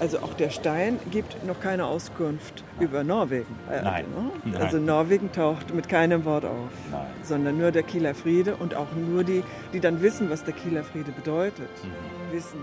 Also 0.00 0.18
auch 0.18 0.34
der 0.34 0.50
Stein 0.50 0.98
gibt 1.12 1.44
noch 1.46 1.60
keine 1.60 1.84
Auskunft 1.86 2.64
über 2.80 3.04
Norwegen. 3.04 3.54
Äh, 3.70 3.82
Nein. 3.82 4.04
ne? 4.16 4.30
Nein. 4.52 4.62
Also 4.62 4.78
Norwegen 4.78 5.30
taucht 5.32 5.72
mit 5.74 5.88
keinem 5.88 6.24
Wort 6.24 6.44
auf, 6.44 6.70
Nein. 6.90 7.06
sondern 7.22 7.58
nur 7.58 7.70
der 7.70 7.82
Kieler 7.84 8.14
Friede 8.14 8.56
und 8.56 8.74
auch 8.74 8.88
nur 8.96 9.22
die, 9.22 9.44
die 9.72 9.80
dann 9.80 10.02
wissen, 10.02 10.28
was 10.30 10.42
der 10.44 10.54
Kieler 10.54 10.82
Friede 10.82 11.12
bedeutet, 11.12 11.68
Mhm. 11.84 12.34
wissen. 12.34 12.60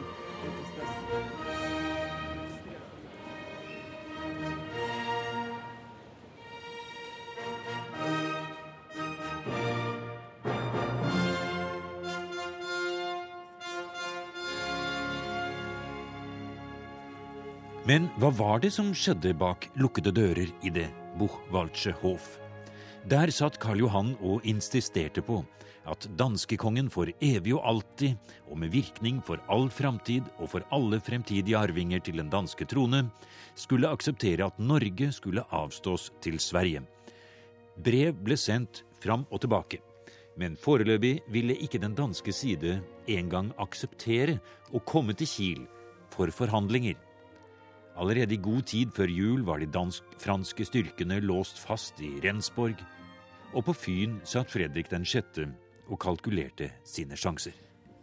Men 17.88 18.10
hva 18.20 18.30
var 18.36 18.60
det 18.60 18.74
som 18.76 18.92
skjedde 18.92 19.32
bak 19.40 19.70
lukkede 19.80 20.12
dører 20.12 20.50
i 20.68 20.72
det 20.74 20.90
Buchwaldsche 21.20 21.94
Hof? 22.02 22.36
Der 23.08 23.32
satt 23.32 23.60
Karl 23.64 23.80
Johan 23.86 24.12
og 24.20 24.44
insisterte 24.44 25.24
på 25.24 25.40
at 25.90 26.06
danskekongen 26.20 26.90
for 26.92 27.10
evig 27.24 27.56
og 27.56 27.64
alltid, 27.66 28.20
og 28.52 28.60
med 28.62 28.74
virkning 28.76 29.24
for 29.26 29.42
all 29.50 29.70
framtid 29.74 30.28
og 30.38 30.52
for 30.52 30.68
alle 30.76 31.00
fremtidige 31.02 31.58
arvinger 31.58 32.04
til 32.04 32.20
den 32.20 32.30
danske 32.30 32.68
trone, 32.70 33.08
skulle 33.56 33.90
akseptere 33.90 34.46
at 34.46 34.60
Norge 34.60 35.12
skulle 35.16 35.48
avstås 35.50 36.12
til 36.22 36.38
Sverige. 36.40 36.84
Brev 37.80 38.14
ble 38.22 38.38
sendt 38.38 38.84
fram 39.02 39.26
og 39.32 39.42
tilbake, 39.42 39.80
men 40.38 40.60
foreløpig 40.60 41.22
ville 41.32 41.58
ikke 41.58 41.82
den 41.82 41.96
danske 41.96 42.36
side 42.36 42.82
engang 43.08 43.54
akseptere 43.58 44.38
å 44.76 44.84
komme 44.84 45.16
til 45.16 45.32
Kiel 45.32 45.68
for 46.14 46.30
forhandlinger. 46.36 47.00
Allerede 48.00 48.38
i 48.38 48.40
god 48.40 48.64
tid 48.72 48.94
før 48.96 49.12
jul 49.12 49.42
var 49.44 49.60
de 49.60 49.68
dansk-franske 49.68 50.64
styrkene 50.70 51.18
låst 51.20 51.58
fast 51.60 51.98
i 52.00 52.14
Rensborg, 52.24 52.80
og 53.52 53.66
på 53.68 53.74
Fyn 53.76 54.14
satt 54.24 54.54
Fredrik 54.54 54.88
den 54.88 55.04
6. 55.04 55.42
og 55.90 56.00
kalkulerte 56.00 56.70
sine 56.88 57.18
sjanser. 57.20 57.58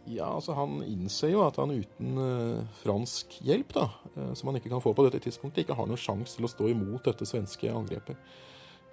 Ja, 0.05 0.27
altså 0.35 0.53
Han 0.53 0.83
innser 0.85 1.31
jo 1.33 1.41
at 1.47 1.57
han 1.57 1.73
uten 1.73 2.19
uh, 2.21 2.61
fransk 2.83 3.39
hjelp, 3.41 3.73
da, 3.73 3.87
uh, 4.13 4.35
som 4.37 4.51
han 4.51 4.59
ikke 4.59 4.69
kan 4.75 4.83
få 4.83 4.93
på 4.93 5.07
dette 5.07 5.23
tidspunktet, 5.23 5.65
ikke 5.65 5.79
har 5.79 5.89
noen 5.89 5.99
sjanse 5.99 6.37
til 6.37 6.45
å 6.45 6.51
stå 6.51 6.69
imot 6.75 7.09
dette 7.09 7.25
svenske 7.25 7.71
angrepet. 7.73 8.21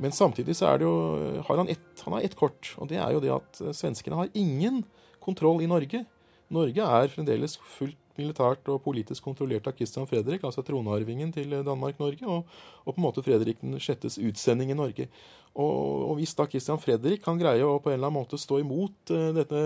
Men 0.00 0.16
samtidig 0.16 0.56
så 0.56 0.72
er 0.72 0.80
det 0.80 0.88
jo, 0.88 0.96
har 1.46 1.60
han 1.60 1.68
ett 1.70 2.00
ett 2.24 2.34
kort, 2.34 2.72
og 2.80 2.88
det 2.88 2.96
er 2.98 3.12
jo 3.12 3.20
det 3.20 3.30
at 3.30 3.60
svenskene 3.76 4.16
har 4.16 4.32
ingen 4.32 4.82
kontroll 5.20 5.60
i 5.62 5.68
Norge. 5.70 6.00
Norge 6.50 6.82
er 6.82 7.12
fremdeles 7.12 7.58
fullt 7.76 8.00
militært 8.20 8.68
og 8.72 8.82
politisk 8.84 9.24
kontrollert 9.26 9.68
av 9.70 9.76
Christian 9.78 10.08
Fredrik, 10.10 10.44
altså 10.44 10.64
tronarvingen 10.66 11.32
til 11.34 11.56
Danmark-Norge, 11.66 12.26
og, 12.26 12.58
og, 12.84 12.92
på 12.92 12.98
en 12.98 13.06
måte 13.06 13.24
Fredrik 13.24 13.62
den 13.62 13.80
sjettes 13.82 14.18
utsending 14.20 14.72
i 14.74 14.78
Norge. 14.78 15.08
Og, 15.54 16.10
og, 16.10 16.16
hvis 16.18 16.32
da 16.34 16.48
Christian 16.50 16.80
Fredrik 16.82 17.20
kan 17.22 17.38
greie 17.38 17.62
å 17.62 17.76
på 17.78 17.92
en 17.92 17.94
eller 17.94 18.08
annen 18.08 18.24
måte 18.24 18.38
stå 18.42 18.58
imot 18.58 19.12
uh, 19.14 19.28
dette, 19.36 19.60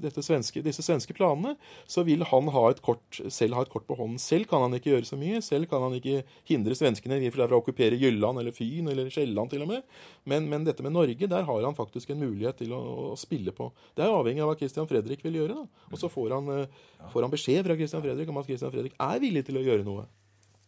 dette 0.00 0.22
svenske, 0.24 0.62
disse 0.64 0.80
svenske 0.84 1.12
planene, 1.16 1.52
så 1.84 2.00
vil 2.06 2.24
han 2.24 2.48
ha 2.54 2.62
et 2.72 2.80
kort, 2.84 3.20
selv 3.28 3.58
ha 3.58 3.66
et 3.66 3.72
kort 3.72 3.84
på 3.84 3.98
hånden. 3.98 4.16
Selv 4.22 4.48
kan 4.48 4.64
han 4.64 4.76
ikke 4.78 4.94
gjøre 4.94 5.08
så 5.08 5.18
mye. 5.20 5.42
Selv 5.44 5.68
kan 5.68 5.84
han 5.84 5.98
ikke 5.98 6.22
hindre 6.48 6.78
svenskene 6.78 7.20
fra 7.34 7.44
å 7.50 7.60
okkupere 7.60 7.98
Jylland 8.00 8.40
eller 8.40 8.56
Fyn 8.56 8.88
eller 8.88 9.12
Sjælland 9.12 9.52
til 9.52 9.66
og 9.66 9.74
med. 9.74 9.84
Men, 10.24 10.48
men, 10.48 10.64
dette 10.64 10.84
med 10.86 10.96
Norge, 10.96 11.28
der 11.28 11.44
har 11.44 11.68
han 11.68 11.76
faktisk 11.76 12.14
en 12.14 12.24
mulighet 12.24 12.62
til 12.62 12.72
å, 12.72 12.80
å, 13.10 13.14
spille 13.20 13.52
på. 13.52 13.68
Det 13.92 14.06
er 14.06 14.16
avhengig 14.16 14.46
av 14.46 14.54
hva 14.54 14.56
Christian 14.62 14.88
Fredrik 14.88 15.20
vil 15.28 15.42
gjøre. 15.42 15.60
da. 15.60 15.84
Og 15.92 16.00
så 16.00 16.08
får 16.08 16.38
han, 16.38 16.48
uh, 16.64 17.04
får 17.12 17.28
han 17.28 17.36
beskjed 17.36 17.45
fra 17.46 17.76
Christian 17.78 18.02
Fredrik 18.02 18.30
om 18.30 18.38
at 18.40 18.48
Christian 18.48 18.72
Fredrik 18.74 18.96
er 18.98 19.20
villig 19.22 19.44
til 19.46 19.60
å 19.60 19.64
gjøre 19.64 19.86
noe. 19.86 20.06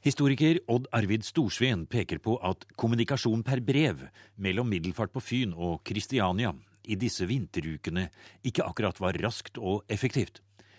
Historiker 0.07 0.61
Odd 0.71 0.87
Arvid 0.95 1.25
Storsveen 1.27 1.83
peker 1.91 2.21
på 2.23 2.37
at 2.47 2.63
kommunikasjon 2.79 3.43
per 3.43 3.59
brev 3.67 4.05
mellom 4.39 4.69
Middelfart 4.71 5.11
på 5.11 5.23
Fyn 5.25 5.55
og 5.57 5.81
Kristiania 5.89 6.53
i 6.87 6.97
disse 6.97 7.27
vinterukene 7.27 8.07
ikke 8.47 8.65
akkurat 8.65 9.01
var 9.03 9.19
raskt 9.19 9.59
og 9.59 9.83
effektivt. 9.91 10.39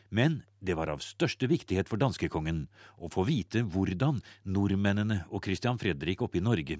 Men 0.09 0.39
det 0.63 0.73
var 0.79 0.89
av 0.89 1.03
største 1.03 1.49
viktighet 1.51 1.91
for 1.91 2.01
danskekongen 2.01 2.63
å 2.97 3.11
få 3.13 3.27
vite 3.27 3.61
hvordan 3.61 4.23
nordmennene 4.49 5.25
og 5.29 5.43
Christian 5.45 5.77
Fredrik 5.77 6.23
oppe 6.25 6.39
i 6.39 6.45
Norge 6.45 6.79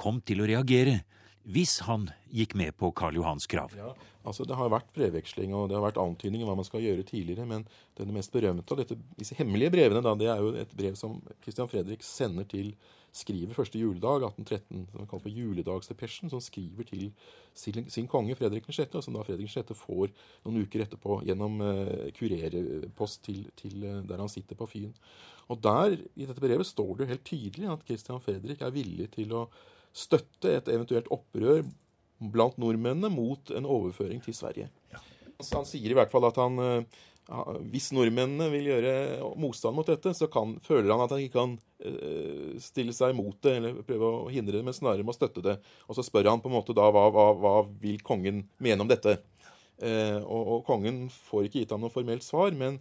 kom 0.00 0.22
til 0.24 0.40
å 0.40 0.48
reagere 0.48 1.02
hvis 1.48 1.80
han 1.86 2.10
gikk 2.34 2.54
med 2.58 2.76
på 2.78 2.90
Karl 2.96 3.16
Johans 3.16 3.46
krav. 3.50 3.72
Ja, 3.76 3.94
altså 4.28 4.44
Det 4.44 4.56
har 4.58 4.70
vært 4.72 4.92
brevveksling 4.94 5.54
og 5.56 5.68
det 5.70 5.78
har 5.78 5.86
vært 5.86 6.00
antydning 6.02 6.44
om 6.44 6.50
hva 6.52 6.58
man 6.60 6.68
skal 6.68 6.84
gjøre 6.84 7.06
tidligere, 7.08 7.46
men 7.48 7.66
det 7.96 8.08
mest 8.12 8.32
berømte 8.32 8.74
av 8.74 8.82
dette, 8.82 8.98
disse 9.18 9.36
hemmelige 9.38 9.72
brevene 9.72 10.04
da, 10.04 10.14
det 10.14 10.28
er 10.28 10.42
jo 10.44 10.54
et 10.60 10.74
brev 10.76 10.96
som 11.00 11.18
Christian 11.42 11.70
Fredrik 11.70 12.04
sender 12.06 12.48
til 12.48 12.74
skriver 13.16 13.56
første 13.56 13.78
juledag, 13.78 14.22
1813, 14.28 14.84
som 14.92 15.08
kalt 15.10 15.24
for 15.24 15.34
juledagsdepesjen, 15.34 16.30
som 16.30 16.42
skriver 16.42 16.86
til 16.86 17.08
sin, 17.58 17.88
sin 17.90 18.06
konge 18.10 18.36
Fredrik 18.38 18.68
6., 18.70 18.94
og 18.94 19.04
som 19.04 19.16
da 19.16 19.24
Fredrik 19.26 19.50
6. 19.50 19.74
får 19.74 20.12
noen 20.44 20.62
uker 20.62 20.84
etterpå 20.84 21.20
gjennom 21.26 21.58
uh, 21.64 22.06
kurerpost 22.16 23.24
til, 23.26 23.42
til 23.58 23.82
uh, 23.82 23.98
der 24.06 24.22
han 24.22 24.30
sitter 24.30 24.58
på 24.58 24.68
Fyn. 24.70 24.94
Og 25.50 25.58
der, 25.58 25.98
i 26.14 26.28
dette 26.28 26.42
brevet, 26.42 26.68
står 26.68 26.94
det 26.94 27.04
jo 27.04 27.10
helt 27.10 27.26
tydelig 27.26 27.70
at 27.72 27.84
Christian 27.88 28.22
Fredrik 28.22 28.62
er 28.62 28.74
villig 28.74 29.10
til 29.16 29.34
å 29.34 29.46
støtte 29.96 30.56
et 30.56 30.68
eventuelt 30.70 31.10
opprør 31.12 31.64
blant 32.20 32.58
nordmennene 32.60 33.10
mot 33.12 33.52
en 33.56 33.68
overføring 33.68 34.20
til 34.24 34.36
Sverige. 34.36 34.68
Ja. 34.92 35.00
Han 35.54 35.64
sier 35.64 35.88
i 35.88 35.96
hvert 35.96 36.12
fall 36.12 36.26
at 36.28 36.36
han, 36.36 36.58
eh, 36.60 37.00
hvis 37.72 37.90
nordmennene 37.96 38.50
vil 38.52 38.68
gjøre 38.68 38.92
motstand 39.40 39.76
mot 39.76 39.88
dette, 39.88 40.12
så 40.16 40.28
kan, 40.32 40.58
føler 40.64 40.92
han 40.92 41.04
at 41.06 41.14
han 41.14 41.24
ikke 41.24 41.38
kan 41.38 41.56
eh, 41.80 42.58
stille 42.60 42.92
seg 42.96 43.14
imot 43.14 43.40
det 43.46 43.56
eller 43.56 43.80
prøve 43.86 44.12
å 44.20 44.30
hindre 44.32 44.58
det, 44.58 44.64
men 44.66 44.76
snarere 44.76 45.06
må 45.06 45.16
støtte 45.16 45.44
det. 45.44 45.56
Og 45.88 45.96
så 45.96 46.04
spør 46.04 46.28
han 46.34 46.44
på 46.44 46.52
en 46.52 46.58
måte 46.58 46.76
da 46.76 46.90
hva, 46.92 47.08
hva, 47.14 47.30
hva 47.40 47.54
vil 47.80 48.02
kongen 48.04 48.44
mene 48.60 48.84
om 48.84 48.90
dette. 48.90 49.16
Eh, 49.80 50.18
og, 50.20 50.40
og, 50.44 50.58
kongen 50.68 51.06
får 51.30 51.48
ikke 51.48 51.62
gitt 51.62 51.72
ham 51.72 51.86
noe 51.86 51.94
formelt 51.94 52.26
svar, 52.26 52.52
men 52.52 52.76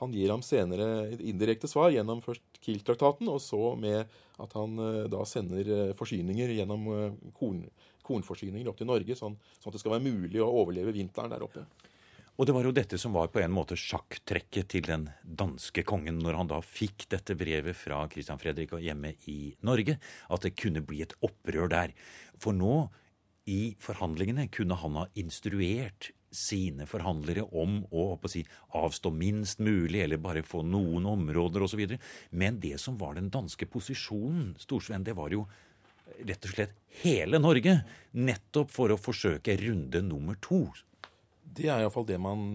han 0.00 0.12
gir 0.12 0.32
ham 0.32 0.44
senere 0.44 1.08
et 1.14 1.22
indirekte 1.24 1.68
svar 1.70 1.92
gjennom 1.94 2.22
først 2.24 2.60
Kiel-traktaten, 2.60 3.28
og 3.32 3.40
så 3.42 3.72
med 3.80 4.04
at 4.42 4.56
han 4.58 4.78
eh, 4.82 5.02
da 5.12 5.24
sender 5.28 5.72
eh, 5.72 5.92
forsyninger 5.96 6.52
gjennom 6.58 6.88
eh, 6.92 7.18
korn, 7.36 7.62
kornforsyninger 8.06 8.68
opp 8.70 8.80
til 8.80 8.90
Norge, 8.90 9.16
sånn, 9.18 9.38
sånn, 9.56 9.70
at 9.70 9.76
det 9.76 9.82
skal 9.82 9.96
være 9.96 10.06
mulig 10.08 10.42
å 10.44 10.50
overleve 10.62 10.94
vinteren 10.96 11.32
der 11.32 11.44
oppe. 11.46 11.64
Og 12.36 12.44
det 12.44 12.52
var 12.52 12.66
jo 12.68 12.74
dette 12.76 12.98
som 13.00 13.14
var 13.16 13.30
på 13.32 13.40
en 13.40 13.54
måte 13.54 13.78
sjakktrekket 13.80 14.68
til 14.74 14.84
den 14.84 15.06
danske 15.24 15.80
kongen 15.88 16.18
når 16.20 16.36
han 16.36 16.50
da 16.50 16.58
fikk 16.60 17.06
dette 17.14 17.32
brevet 17.38 17.78
fra 17.78 18.02
Christian 18.12 18.40
Fredrik 18.42 18.74
og 18.76 18.84
hjemme 18.84 19.14
i 19.32 19.54
Norge, 19.64 19.96
at 20.28 20.44
det 20.44 20.52
kunne 20.60 20.84
bli 20.84 21.00
et 21.06 21.16
opprør 21.24 21.72
der. 21.72 21.96
For 22.36 22.52
nå, 22.52 22.90
i 23.48 23.72
forhandlingene, 23.80 24.50
kunne 24.52 24.76
han 24.82 25.00
ha 25.00 25.06
instruert 25.16 26.10
sine 26.36 26.86
forhandlere 26.88 27.46
om 27.56 27.78
å, 27.90 28.08
å 28.16 28.30
si, 28.30 28.42
avstå 28.76 29.12
minst 29.14 29.62
mulig, 29.64 30.02
eller 30.04 30.20
bare 30.22 30.44
få 30.46 30.62
noen 30.66 31.08
områder 31.10 31.64
osv. 31.66 31.84
Men 32.30 32.60
det 32.62 32.76
som 32.82 32.98
var 33.00 33.16
den 33.18 33.30
danske 33.32 33.68
posisjonen, 33.70 34.54
Storsven, 34.60 35.06
det 35.06 35.16
var 35.18 35.34
jo 35.34 35.46
rett 36.24 36.44
og 36.48 36.52
slett 36.52 36.76
hele 37.02 37.40
Norge. 37.42 37.78
Nettopp 38.16 38.72
for 38.72 38.92
å 38.92 39.00
forsøke 39.00 39.56
runde 39.60 40.02
nummer 40.04 40.38
to. 40.44 40.66
Det 41.56 41.70
er 41.70 41.82
iallfall 41.82 42.06
det 42.08 42.20
man 42.20 42.46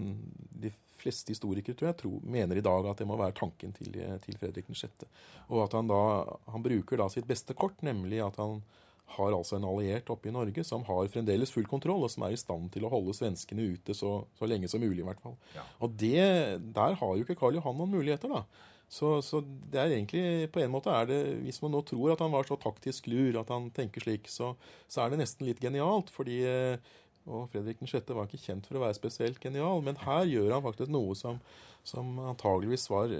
de 0.62 0.70
fleste 1.02 1.34
historikere 1.34 1.74
tror 1.74 1.90
jeg, 1.90 1.98
tror, 2.02 2.20
mener 2.22 2.58
i 2.58 2.64
dag 2.64 2.86
at 2.86 3.02
det 3.02 3.08
må 3.10 3.18
være 3.18 3.34
tanken 3.38 3.74
til, 3.74 3.96
til 4.22 4.38
Fredrik 4.38 4.70
6. 4.70 5.06
Og 5.50 5.64
at 5.64 5.74
han 5.78 5.90
da 5.90 6.02
han 6.52 6.64
bruker 6.64 7.00
da 7.00 7.08
sitt 7.12 7.26
beste 7.28 7.56
kort, 7.58 7.82
nemlig 7.82 8.22
at 8.22 8.38
han 8.42 8.60
har 9.16 9.34
altså 9.36 9.58
en 9.58 9.66
alliert 9.68 10.08
oppe 10.12 10.30
i 10.30 10.34
Norge 10.34 10.64
som 10.64 10.84
har 10.88 11.10
fremdeles 11.12 11.52
full 11.52 11.66
kontroll, 11.68 12.04
og 12.06 12.12
som 12.12 12.24
er 12.26 12.34
i 12.34 12.40
stand 12.40 12.70
til 12.72 12.86
å 12.86 12.92
holde 12.92 13.14
svenskene 13.16 13.66
ute 13.74 13.96
så, 13.96 14.22
så 14.38 14.48
lenge 14.48 14.70
som 14.72 14.82
mulig, 14.82 15.02
i 15.02 15.08
hvert 15.08 15.20
fall. 15.22 15.36
Ja. 15.56 15.64
Og 15.84 15.96
det, 16.00 16.22
der 16.76 16.96
har 17.00 17.16
jo 17.16 17.26
ikke 17.26 17.36
Karl 17.38 17.58
Johan 17.58 17.76
noen 17.80 17.92
muligheter, 17.92 18.32
da. 18.32 18.68
Så, 18.92 19.14
så, 19.24 19.40
det 19.72 19.78
er 19.80 19.94
egentlig 19.94 20.50
På 20.52 20.60
en 20.60 20.72
måte 20.74 20.92
er 20.92 21.06
det 21.08 21.20
Hvis 21.46 21.62
man 21.62 21.72
nå 21.72 21.78
tror 21.88 22.10
at 22.12 22.20
han 22.20 22.34
var 22.34 22.44
så 22.44 22.58
taktisk 22.60 23.06
lur, 23.08 23.38
at 23.40 23.48
han 23.48 23.70
tenker 23.72 24.04
slik, 24.04 24.26
så, 24.28 24.50
så 24.84 25.00
er 25.00 25.14
det 25.14 25.22
nesten 25.22 25.48
litt 25.48 25.62
genialt. 25.64 26.12
fordi 26.12 26.42
og 27.22 27.52
Fredrik 27.52 27.78
6. 27.78 28.10
var 28.16 28.26
ikke 28.26 28.42
kjent 28.42 28.66
for 28.66 28.78
å 28.78 28.82
være 28.82 28.98
spesielt 28.98 29.38
genial, 29.42 29.78
men 29.86 30.00
her 30.02 30.24
gjør 30.26 30.56
han 30.56 30.64
faktisk 30.64 30.90
noe 30.90 31.14
som, 31.14 31.38
som 31.86 32.16
antageligvis 32.32 32.88
var, 32.90 33.14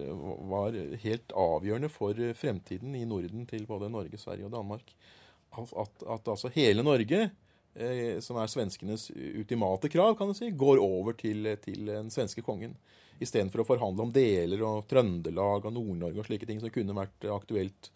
var, 0.50 0.78
helt 1.04 1.34
avgjørende 1.38 1.90
for 1.92 2.18
fremtiden 2.34 2.96
i 2.98 3.04
Norden 3.06 3.46
til 3.46 3.66
både 3.68 3.90
Norge, 3.92 4.18
Sverige 4.18 4.48
og 4.48 4.56
Danmark 4.56 4.90
at, 5.58 6.04
at 6.16 6.32
altså 6.34 6.50
hele 6.54 6.84
Norge, 6.86 7.28
eh, 7.74 8.18
som 8.24 8.38
er 8.40 8.50
svenskenes 8.50 9.10
ultimate 9.14 9.90
krav, 9.92 10.16
kan 10.18 10.30
du 10.30 10.36
si, 10.36 10.50
går 10.50 10.80
over 10.82 11.16
til, 11.18 11.50
til 11.64 11.86
den 11.90 12.10
svenske 12.12 12.44
kongen. 12.44 12.76
Istedenfor 13.22 13.62
å 13.62 13.68
forhandle 13.68 14.06
om 14.06 14.14
deler 14.14 14.64
og 14.66 14.88
Trøndelag 14.90 15.68
og 15.68 15.76
Nord-Norge 15.76 16.22
og 16.22 16.26
slike 16.26 16.48
ting 16.48 16.60
som 16.62 16.72
kunne 16.74 16.96
vært 16.96 17.28
aktuelt. 17.30 17.92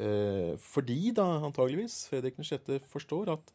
Eh, 0.00 0.54
fordi 0.56 1.12
da 1.12 1.26
antageligvis 1.44 2.06
Fredrik 2.08 2.38
6. 2.40 2.78
forstår 2.88 3.34
at 3.34 3.52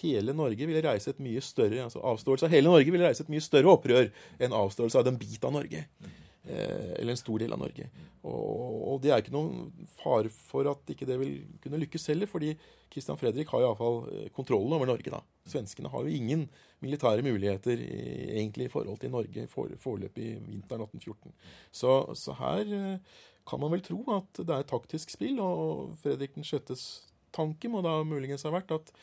hele 0.00 0.32
Norge 0.32 0.66
ville 0.66 0.82
reise 0.82 1.12
et 1.12 1.20
mye 1.22 1.42
større 1.44 1.84
altså 1.84 2.00
avståelse 2.02 2.48
av 2.48 2.54
hele 2.54 2.72
Norge 2.72 2.90
ville 2.90 3.04
reise 3.04 3.22
et 3.22 3.30
mye 3.30 3.44
større 3.44 3.74
opprør 3.76 4.08
enn 4.42 4.56
avståelse 4.56 4.98
av 4.98 5.04
den 5.06 5.18
bit 5.20 5.44
av 5.44 5.52
Norge. 5.54 5.84
Eh, 5.84 6.23
eller 6.44 7.14
en 7.14 7.20
stor 7.20 7.40
del 7.40 7.54
av 7.54 7.60
Norge. 7.62 7.86
Og, 8.24 8.76
og 8.92 9.02
det 9.04 9.12
er 9.12 9.22
ikke 9.22 9.34
noen 9.34 9.86
fare 9.98 10.30
for 10.32 10.68
at 10.70 10.92
ikke 10.92 11.08
det 11.08 11.18
vil 11.20 11.34
kunne 11.62 11.80
lykkes 11.82 12.08
heller, 12.12 12.28
fordi 12.30 12.54
Christian 12.94 13.18
Fredrik 13.18 13.50
har 13.52 13.64
iallfall 13.64 14.04
eh, 14.12 14.28
kontrollen 14.34 14.72
over 14.76 14.88
Norge. 14.88 15.10
da. 15.10 15.20
Svenskene 15.50 15.90
har 15.92 16.04
jo 16.04 16.14
ingen 16.14 16.46
militære 16.84 17.24
muligheter 17.26 17.80
egentlig 17.80 18.68
i 18.68 18.72
forhold 18.72 19.00
til 19.02 19.12
Norge 19.12 19.46
for, 19.50 19.72
foreløpig 19.82 20.36
vinteren 20.46 20.86
1814. 20.86 21.34
Så, 21.72 21.96
så, 22.14 22.36
her 22.38 22.76
eh, 22.78 23.18
kan 23.48 23.60
man 23.60 23.74
vel 23.74 23.84
tro 23.84 24.00
at 24.14 24.40
det 24.40 24.56
er 24.56 24.70
taktisk 24.70 25.12
spill, 25.12 25.40
og 25.42 25.98
Fredrik 26.00 26.38
6.s 26.38 26.86
tanke 27.34 27.68
må 27.68 27.82
da 27.82 27.98
muligens 28.06 28.46
ha 28.46 28.54
vært 28.54 28.72
at 28.76 28.94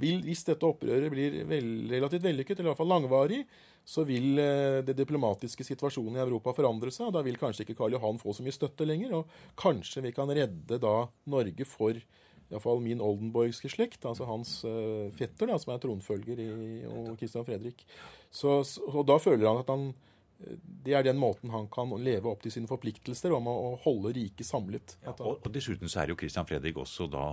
hvis 0.00 0.42
dette 0.48 0.66
opprøret 0.66 1.12
blir 1.12 1.42
vel, 1.48 1.68
relativt 1.92 2.24
vellykket, 2.24 2.58
eller 2.58 2.70
i 2.70 2.72
hvert 2.72 2.80
fall 2.80 2.90
langvarig, 2.90 3.44
så 3.84 4.04
vil 4.08 4.40
eh, 4.40 4.80
det 4.86 4.96
diplomatiske 4.96 5.66
situasjonen 5.66 6.16
i 6.16 6.22
Europa 6.24 6.54
forandre 6.56 6.92
seg. 6.94 7.10
og 7.10 7.16
Da 7.16 7.24
vil 7.26 7.38
kanskje 7.40 7.66
ikke 7.66 7.76
Karl 7.82 7.96
Johan 7.96 8.20
få 8.20 8.32
så 8.32 8.44
mye 8.44 8.56
støtte 8.56 8.86
lenger. 8.88 9.18
Og 9.20 9.58
kanskje 9.60 10.02
vi 10.06 10.14
kan 10.16 10.32
redde 10.32 10.80
da 10.80 10.96
Norge 11.30 11.68
for 11.68 12.00
iallfall 12.52 12.82
min 12.84 13.00
oldenborgske 13.02 13.70
slekt, 13.72 14.04
altså 14.04 14.26
hans 14.28 14.58
uh, 14.68 15.08
fetter, 15.16 15.48
da, 15.48 15.56
som 15.58 15.72
er 15.72 15.80
tronfølger 15.80 16.42
i 16.44 16.48
og 16.86 17.14
Christian 17.18 17.46
Fredrik. 17.46 17.80
Så, 18.28 18.60
så, 18.68 18.84
og 18.92 19.06
da 19.08 19.16
føler 19.22 19.48
han 19.48 19.62
at 19.62 19.72
han 19.72 19.86
det 20.84 20.92
er 20.92 21.04
den 21.06 21.16
måten 21.16 21.52
han 21.54 21.66
kan 21.72 21.92
leve 22.02 22.28
opp 22.28 22.42
til 22.44 22.52
sine 22.52 22.68
forpliktelser 22.68 23.32
om 23.36 23.46
å 23.48 23.54
holde 23.84 24.12
riket 24.16 24.46
samlet. 24.46 24.96
Ja, 25.04 25.14
og, 25.14 25.38
og, 25.38 25.50
Dessuten 25.54 25.88
så 25.90 26.02
er 26.02 26.12
jo 26.12 26.16
Christian 26.20 26.48
Fredrik 26.48 26.78
også 26.80 27.06
da 27.10 27.24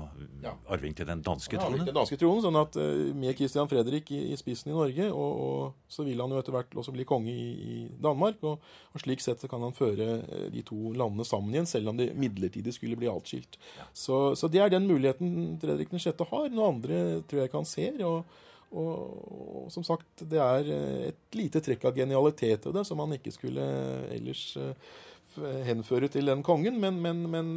ja. 0.43 0.53
arving 0.71 0.95
til 0.95 1.09
den 1.09 1.23
danske 1.25 1.57
tronen. 1.57 1.81
ja. 1.81 1.87
Den 1.89 1.97
danske 1.97 2.19
tronen, 2.21 2.43
sånn 2.45 2.59
at 2.61 2.77
uh, 2.79 3.09
Med 3.17 3.35
Christian 3.39 3.69
Fredrik 3.71 4.11
i, 4.15 4.21
i, 4.31 4.37
spissen 4.39 4.71
i 4.71 4.75
Norge, 4.75 5.09
og, 5.11 5.41
og, 5.47 5.81
så 5.91 6.05
vil 6.07 6.21
han 6.23 6.31
jo 6.31 6.39
etter 6.39 6.55
hvert 6.55 6.77
også 6.77 6.93
bli 6.95 7.07
konge 7.09 7.33
i, 7.33 7.49
i 7.51 7.79
Danmark. 8.03 8.39
Og, 8.47 8.61
og, 8.93 9.03
Slik 9.03 9.23
sett 9.23 9.43
så 9.43 9.49
kan 9.51 9.65
han 9.65 9.75
føre 9.75 10.21
uh, 10.21 10.45
de 10.53 10.63
to 10.67 10.93
landene 10.95 11.27
sammen 11.27 11.57
igjen, 11.57 11.69
selv 11.69 11.91
om 11.91 11.99
de 11.99 12.11
midlertidig 12.13 12.75
skulle 12.77 12.99
bli 12.99 13.11
atskilt. 13.11 13.59
Så, 13.91 14.37
så, 14.39 14.51
det 14.51 14.63
er 14.63 14.71
den 14.71 14.87
muligheten 14.87 15.57
Fredrik 15.61 15.91
6. 15.91 16.23
har. 16.31 16.47
Noe 16.53 16.71
andre 16.71 17.03
tror 17.27 17.43
jeg 17.43 17.51
ikke 17.51 17.61
han 17.63 17.69
ser. 17.73 17.99
og 18.07 18.47
og, 18.71 18.99
og, 19.27 19.71
som 19.73 19.83
sagt, 19.83 20.23
det 20.31 20.39
er 20.39 20.67
eh, 20.71 21.07
et 21.09 21.37
lite 21.37 21.61
trekk 21.63 21.89
av 21.89 21.97
genialitet 21.97 22.67
ved 22.67 22.77
det 22.79 22.85
som 22.87 22.99
man 23.01 23.17
ikke 23.17 23.33
skulle 23.35 23.65
ellers 24.15 24.45
uh, 24.55 25.51
henføre 25.67 26.07
til 26.11 26.31
den 26.31 26.43
kongen. 26.45 26.79
Men, 26.79 27.01
men, 27.03 27.25
men, 27.31 27.51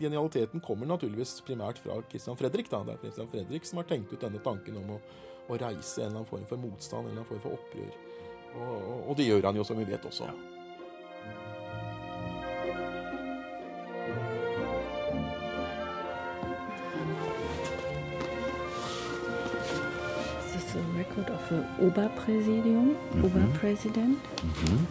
genialiteten 0.00 0.64
kommer 0.64 0.88
naturligvis 0.88 1.36
primært 1.44 1.82
fra 1.84 1.98
Christian 2.08 2.40
Fredrik. 2.40 2.72
Da. 2.72 2.80
Det 2.86 2.96
er 2.96 3.04
Christian 3.04 3.30
Fredrik 3.32 3.68
som 3.68 3.82
har 3.82 3.90
tenkt 3.92 4.12
ut 4.14 4.24
denne 4.24 4.40
tanken 4.44 4.80
om 4.80 4.96
å, 4.96 4.98
å 5.48 5.60
reise 5.60 6.00
en 6.00 6.08
eller 6.08 6.22
annen 6.22 6.32
form 6.32 6.48
for 6.48 6.64
motstand, 6.64 7.04
en 7.04 7.12
eller 7.12 7.22
annen 7.22 7.32
form 7.34 7.44
for 7.44 7.60
opprør. 7.60 7.94
Og, 8.54 8.74
og, 8.74 8.98
og 9.10 9.16
det 9.20 9.28
gjør 9.28 9.50
han 9.50 9.60
jo, 9.60 9.68
som 9.68 9.80
vi 9.80 9.88
vet 9.88 10.08
også. 10.08 10.30
Ja. 10.32 10.63
A 21.16 21.20
record 21.20 21.30
of 21.30 21.48
the 21.48 21.64
Oberpräsidium, 21.84 22.96
Mhm. 23.14 24.86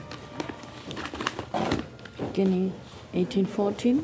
beginning 2.17 2.71
1814. 3.13 4.01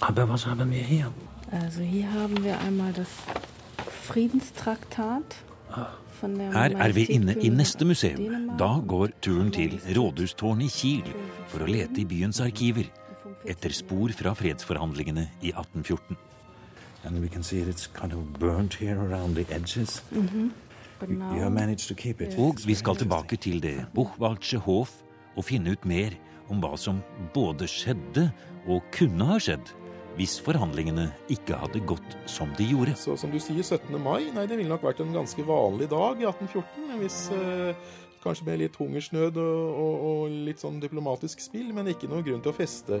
Aber 0.00 0.28
was 0.28 0.46
haben 0.46 0.70
wir 0.70 0.82
hier? 0.82 1.12
Also 1.50 1.82
hier 1.82 2.12
haben 2.12 2.44
wir 2.44 2.58
einmal 2.60 2.92
das 2.92 3.08
Friedenstraktat 4.02 5.36
Her 6.52 6.76
er 6.76 6.94
vi 6.94 7.04
inne 7.04 7.32
i 7.32 7.48
neste 7.48 7.84
museum. 7.84 8.50
Da 8.58 8.82
går 8.86 9.08
turen 9.22 9.50
til 9.50 9.80
rådhustårnet 9.96 10.66
i 10.66 10.68
Kiel 10.68 11.04
for 11.48 11.60
å 11.60 11.66
lete 11.66 12.00
i 12.00 12.04
byens 12.04 12.40
arkiver 12.40 12.84
etter 13.46 13.70
spor 13.72 14.10
fra 14.12 14.34
fredsforhandlingene 14.34 15.30
i 15.40 15.52
1814. 15.52 16.16
And 17.04 17.20
we 17.20 17.28
can 17.28 17.42
see 17.42 17.58
it's 17.60 17.86
kind 17.86 18.12
of 18.12 18.38
burnt 18.38 18.74
here 18.74 18.98
around 18.98 19.36
the 19.36 19.46
edges. 19.54 20.02
Mm 20.12 20.28
-hmm. 20.28 20.50
Og 22.38 22.56
vi 22.66 22.74
skal 22.74 22.96
tilbake 22.96 23.36
til 23.36 23.62
det 23.62 23.86
Buchwaldsche 23.94 24.58
Hof 24.58 24.90
og 25.36 25.44
finne 25.44 25.70
ut 25.70 25.84
mer 25.84 26.10
om 26.48 26.60
hva 26.60 26.76
som 26.76 27.00
både 27.34 27.68
skjedde 27.68 28.30
og 28.68 28.82
kunne 28.92 29.24
ha 29.24 29.38
skjedd 29.38 29.72
hvis 30.18 30.40
forhandlingene 30.44 31.06
ikke 31.32 31.56
hadde 31.56 31.80
gått 31.86 32.16
som 32.26 32.50
de 32.58 32.66
gjorde. 32.72 32.96
Så 32.98 33.16
som 33.16 33.30
du 33.30 33.38
sier, 33.38 33.62
17. 33.62 33.94
mai, 34.02 34.30
nei, 34.34 34.46
det 34.46 34.58
ville 34.58 34.68
nok 34.68 34.82
vært 34.82 35.00
en 35.00 35.14
ganske 35.14 35.44
vanlig 35.46 35.88
dag 35.90 36.20
i 36.20 36.26
1814. 36.28 36.98
Hvis, 37.00 37.30
eh, 37.32 37.74
kanskje 38.24 38.44
med 38.44 38.60
litt 38.60 38.76
hungersnød 38.76 39.38
og, 39.40 39.78
og, 39.84 39.94
og 40.10 40.38
litt 40.48 40.60
sånn 40.60 40.80
diplomatisk 40.82 41.40
spill, 41.40 41.70
men 41.76 41.88
ikke 41.92 42.10
noen 42.10 42.26
grunn 42.26 42.42
til 42.44 42.52
å 42.52 42.56
feste. 42.58 43.00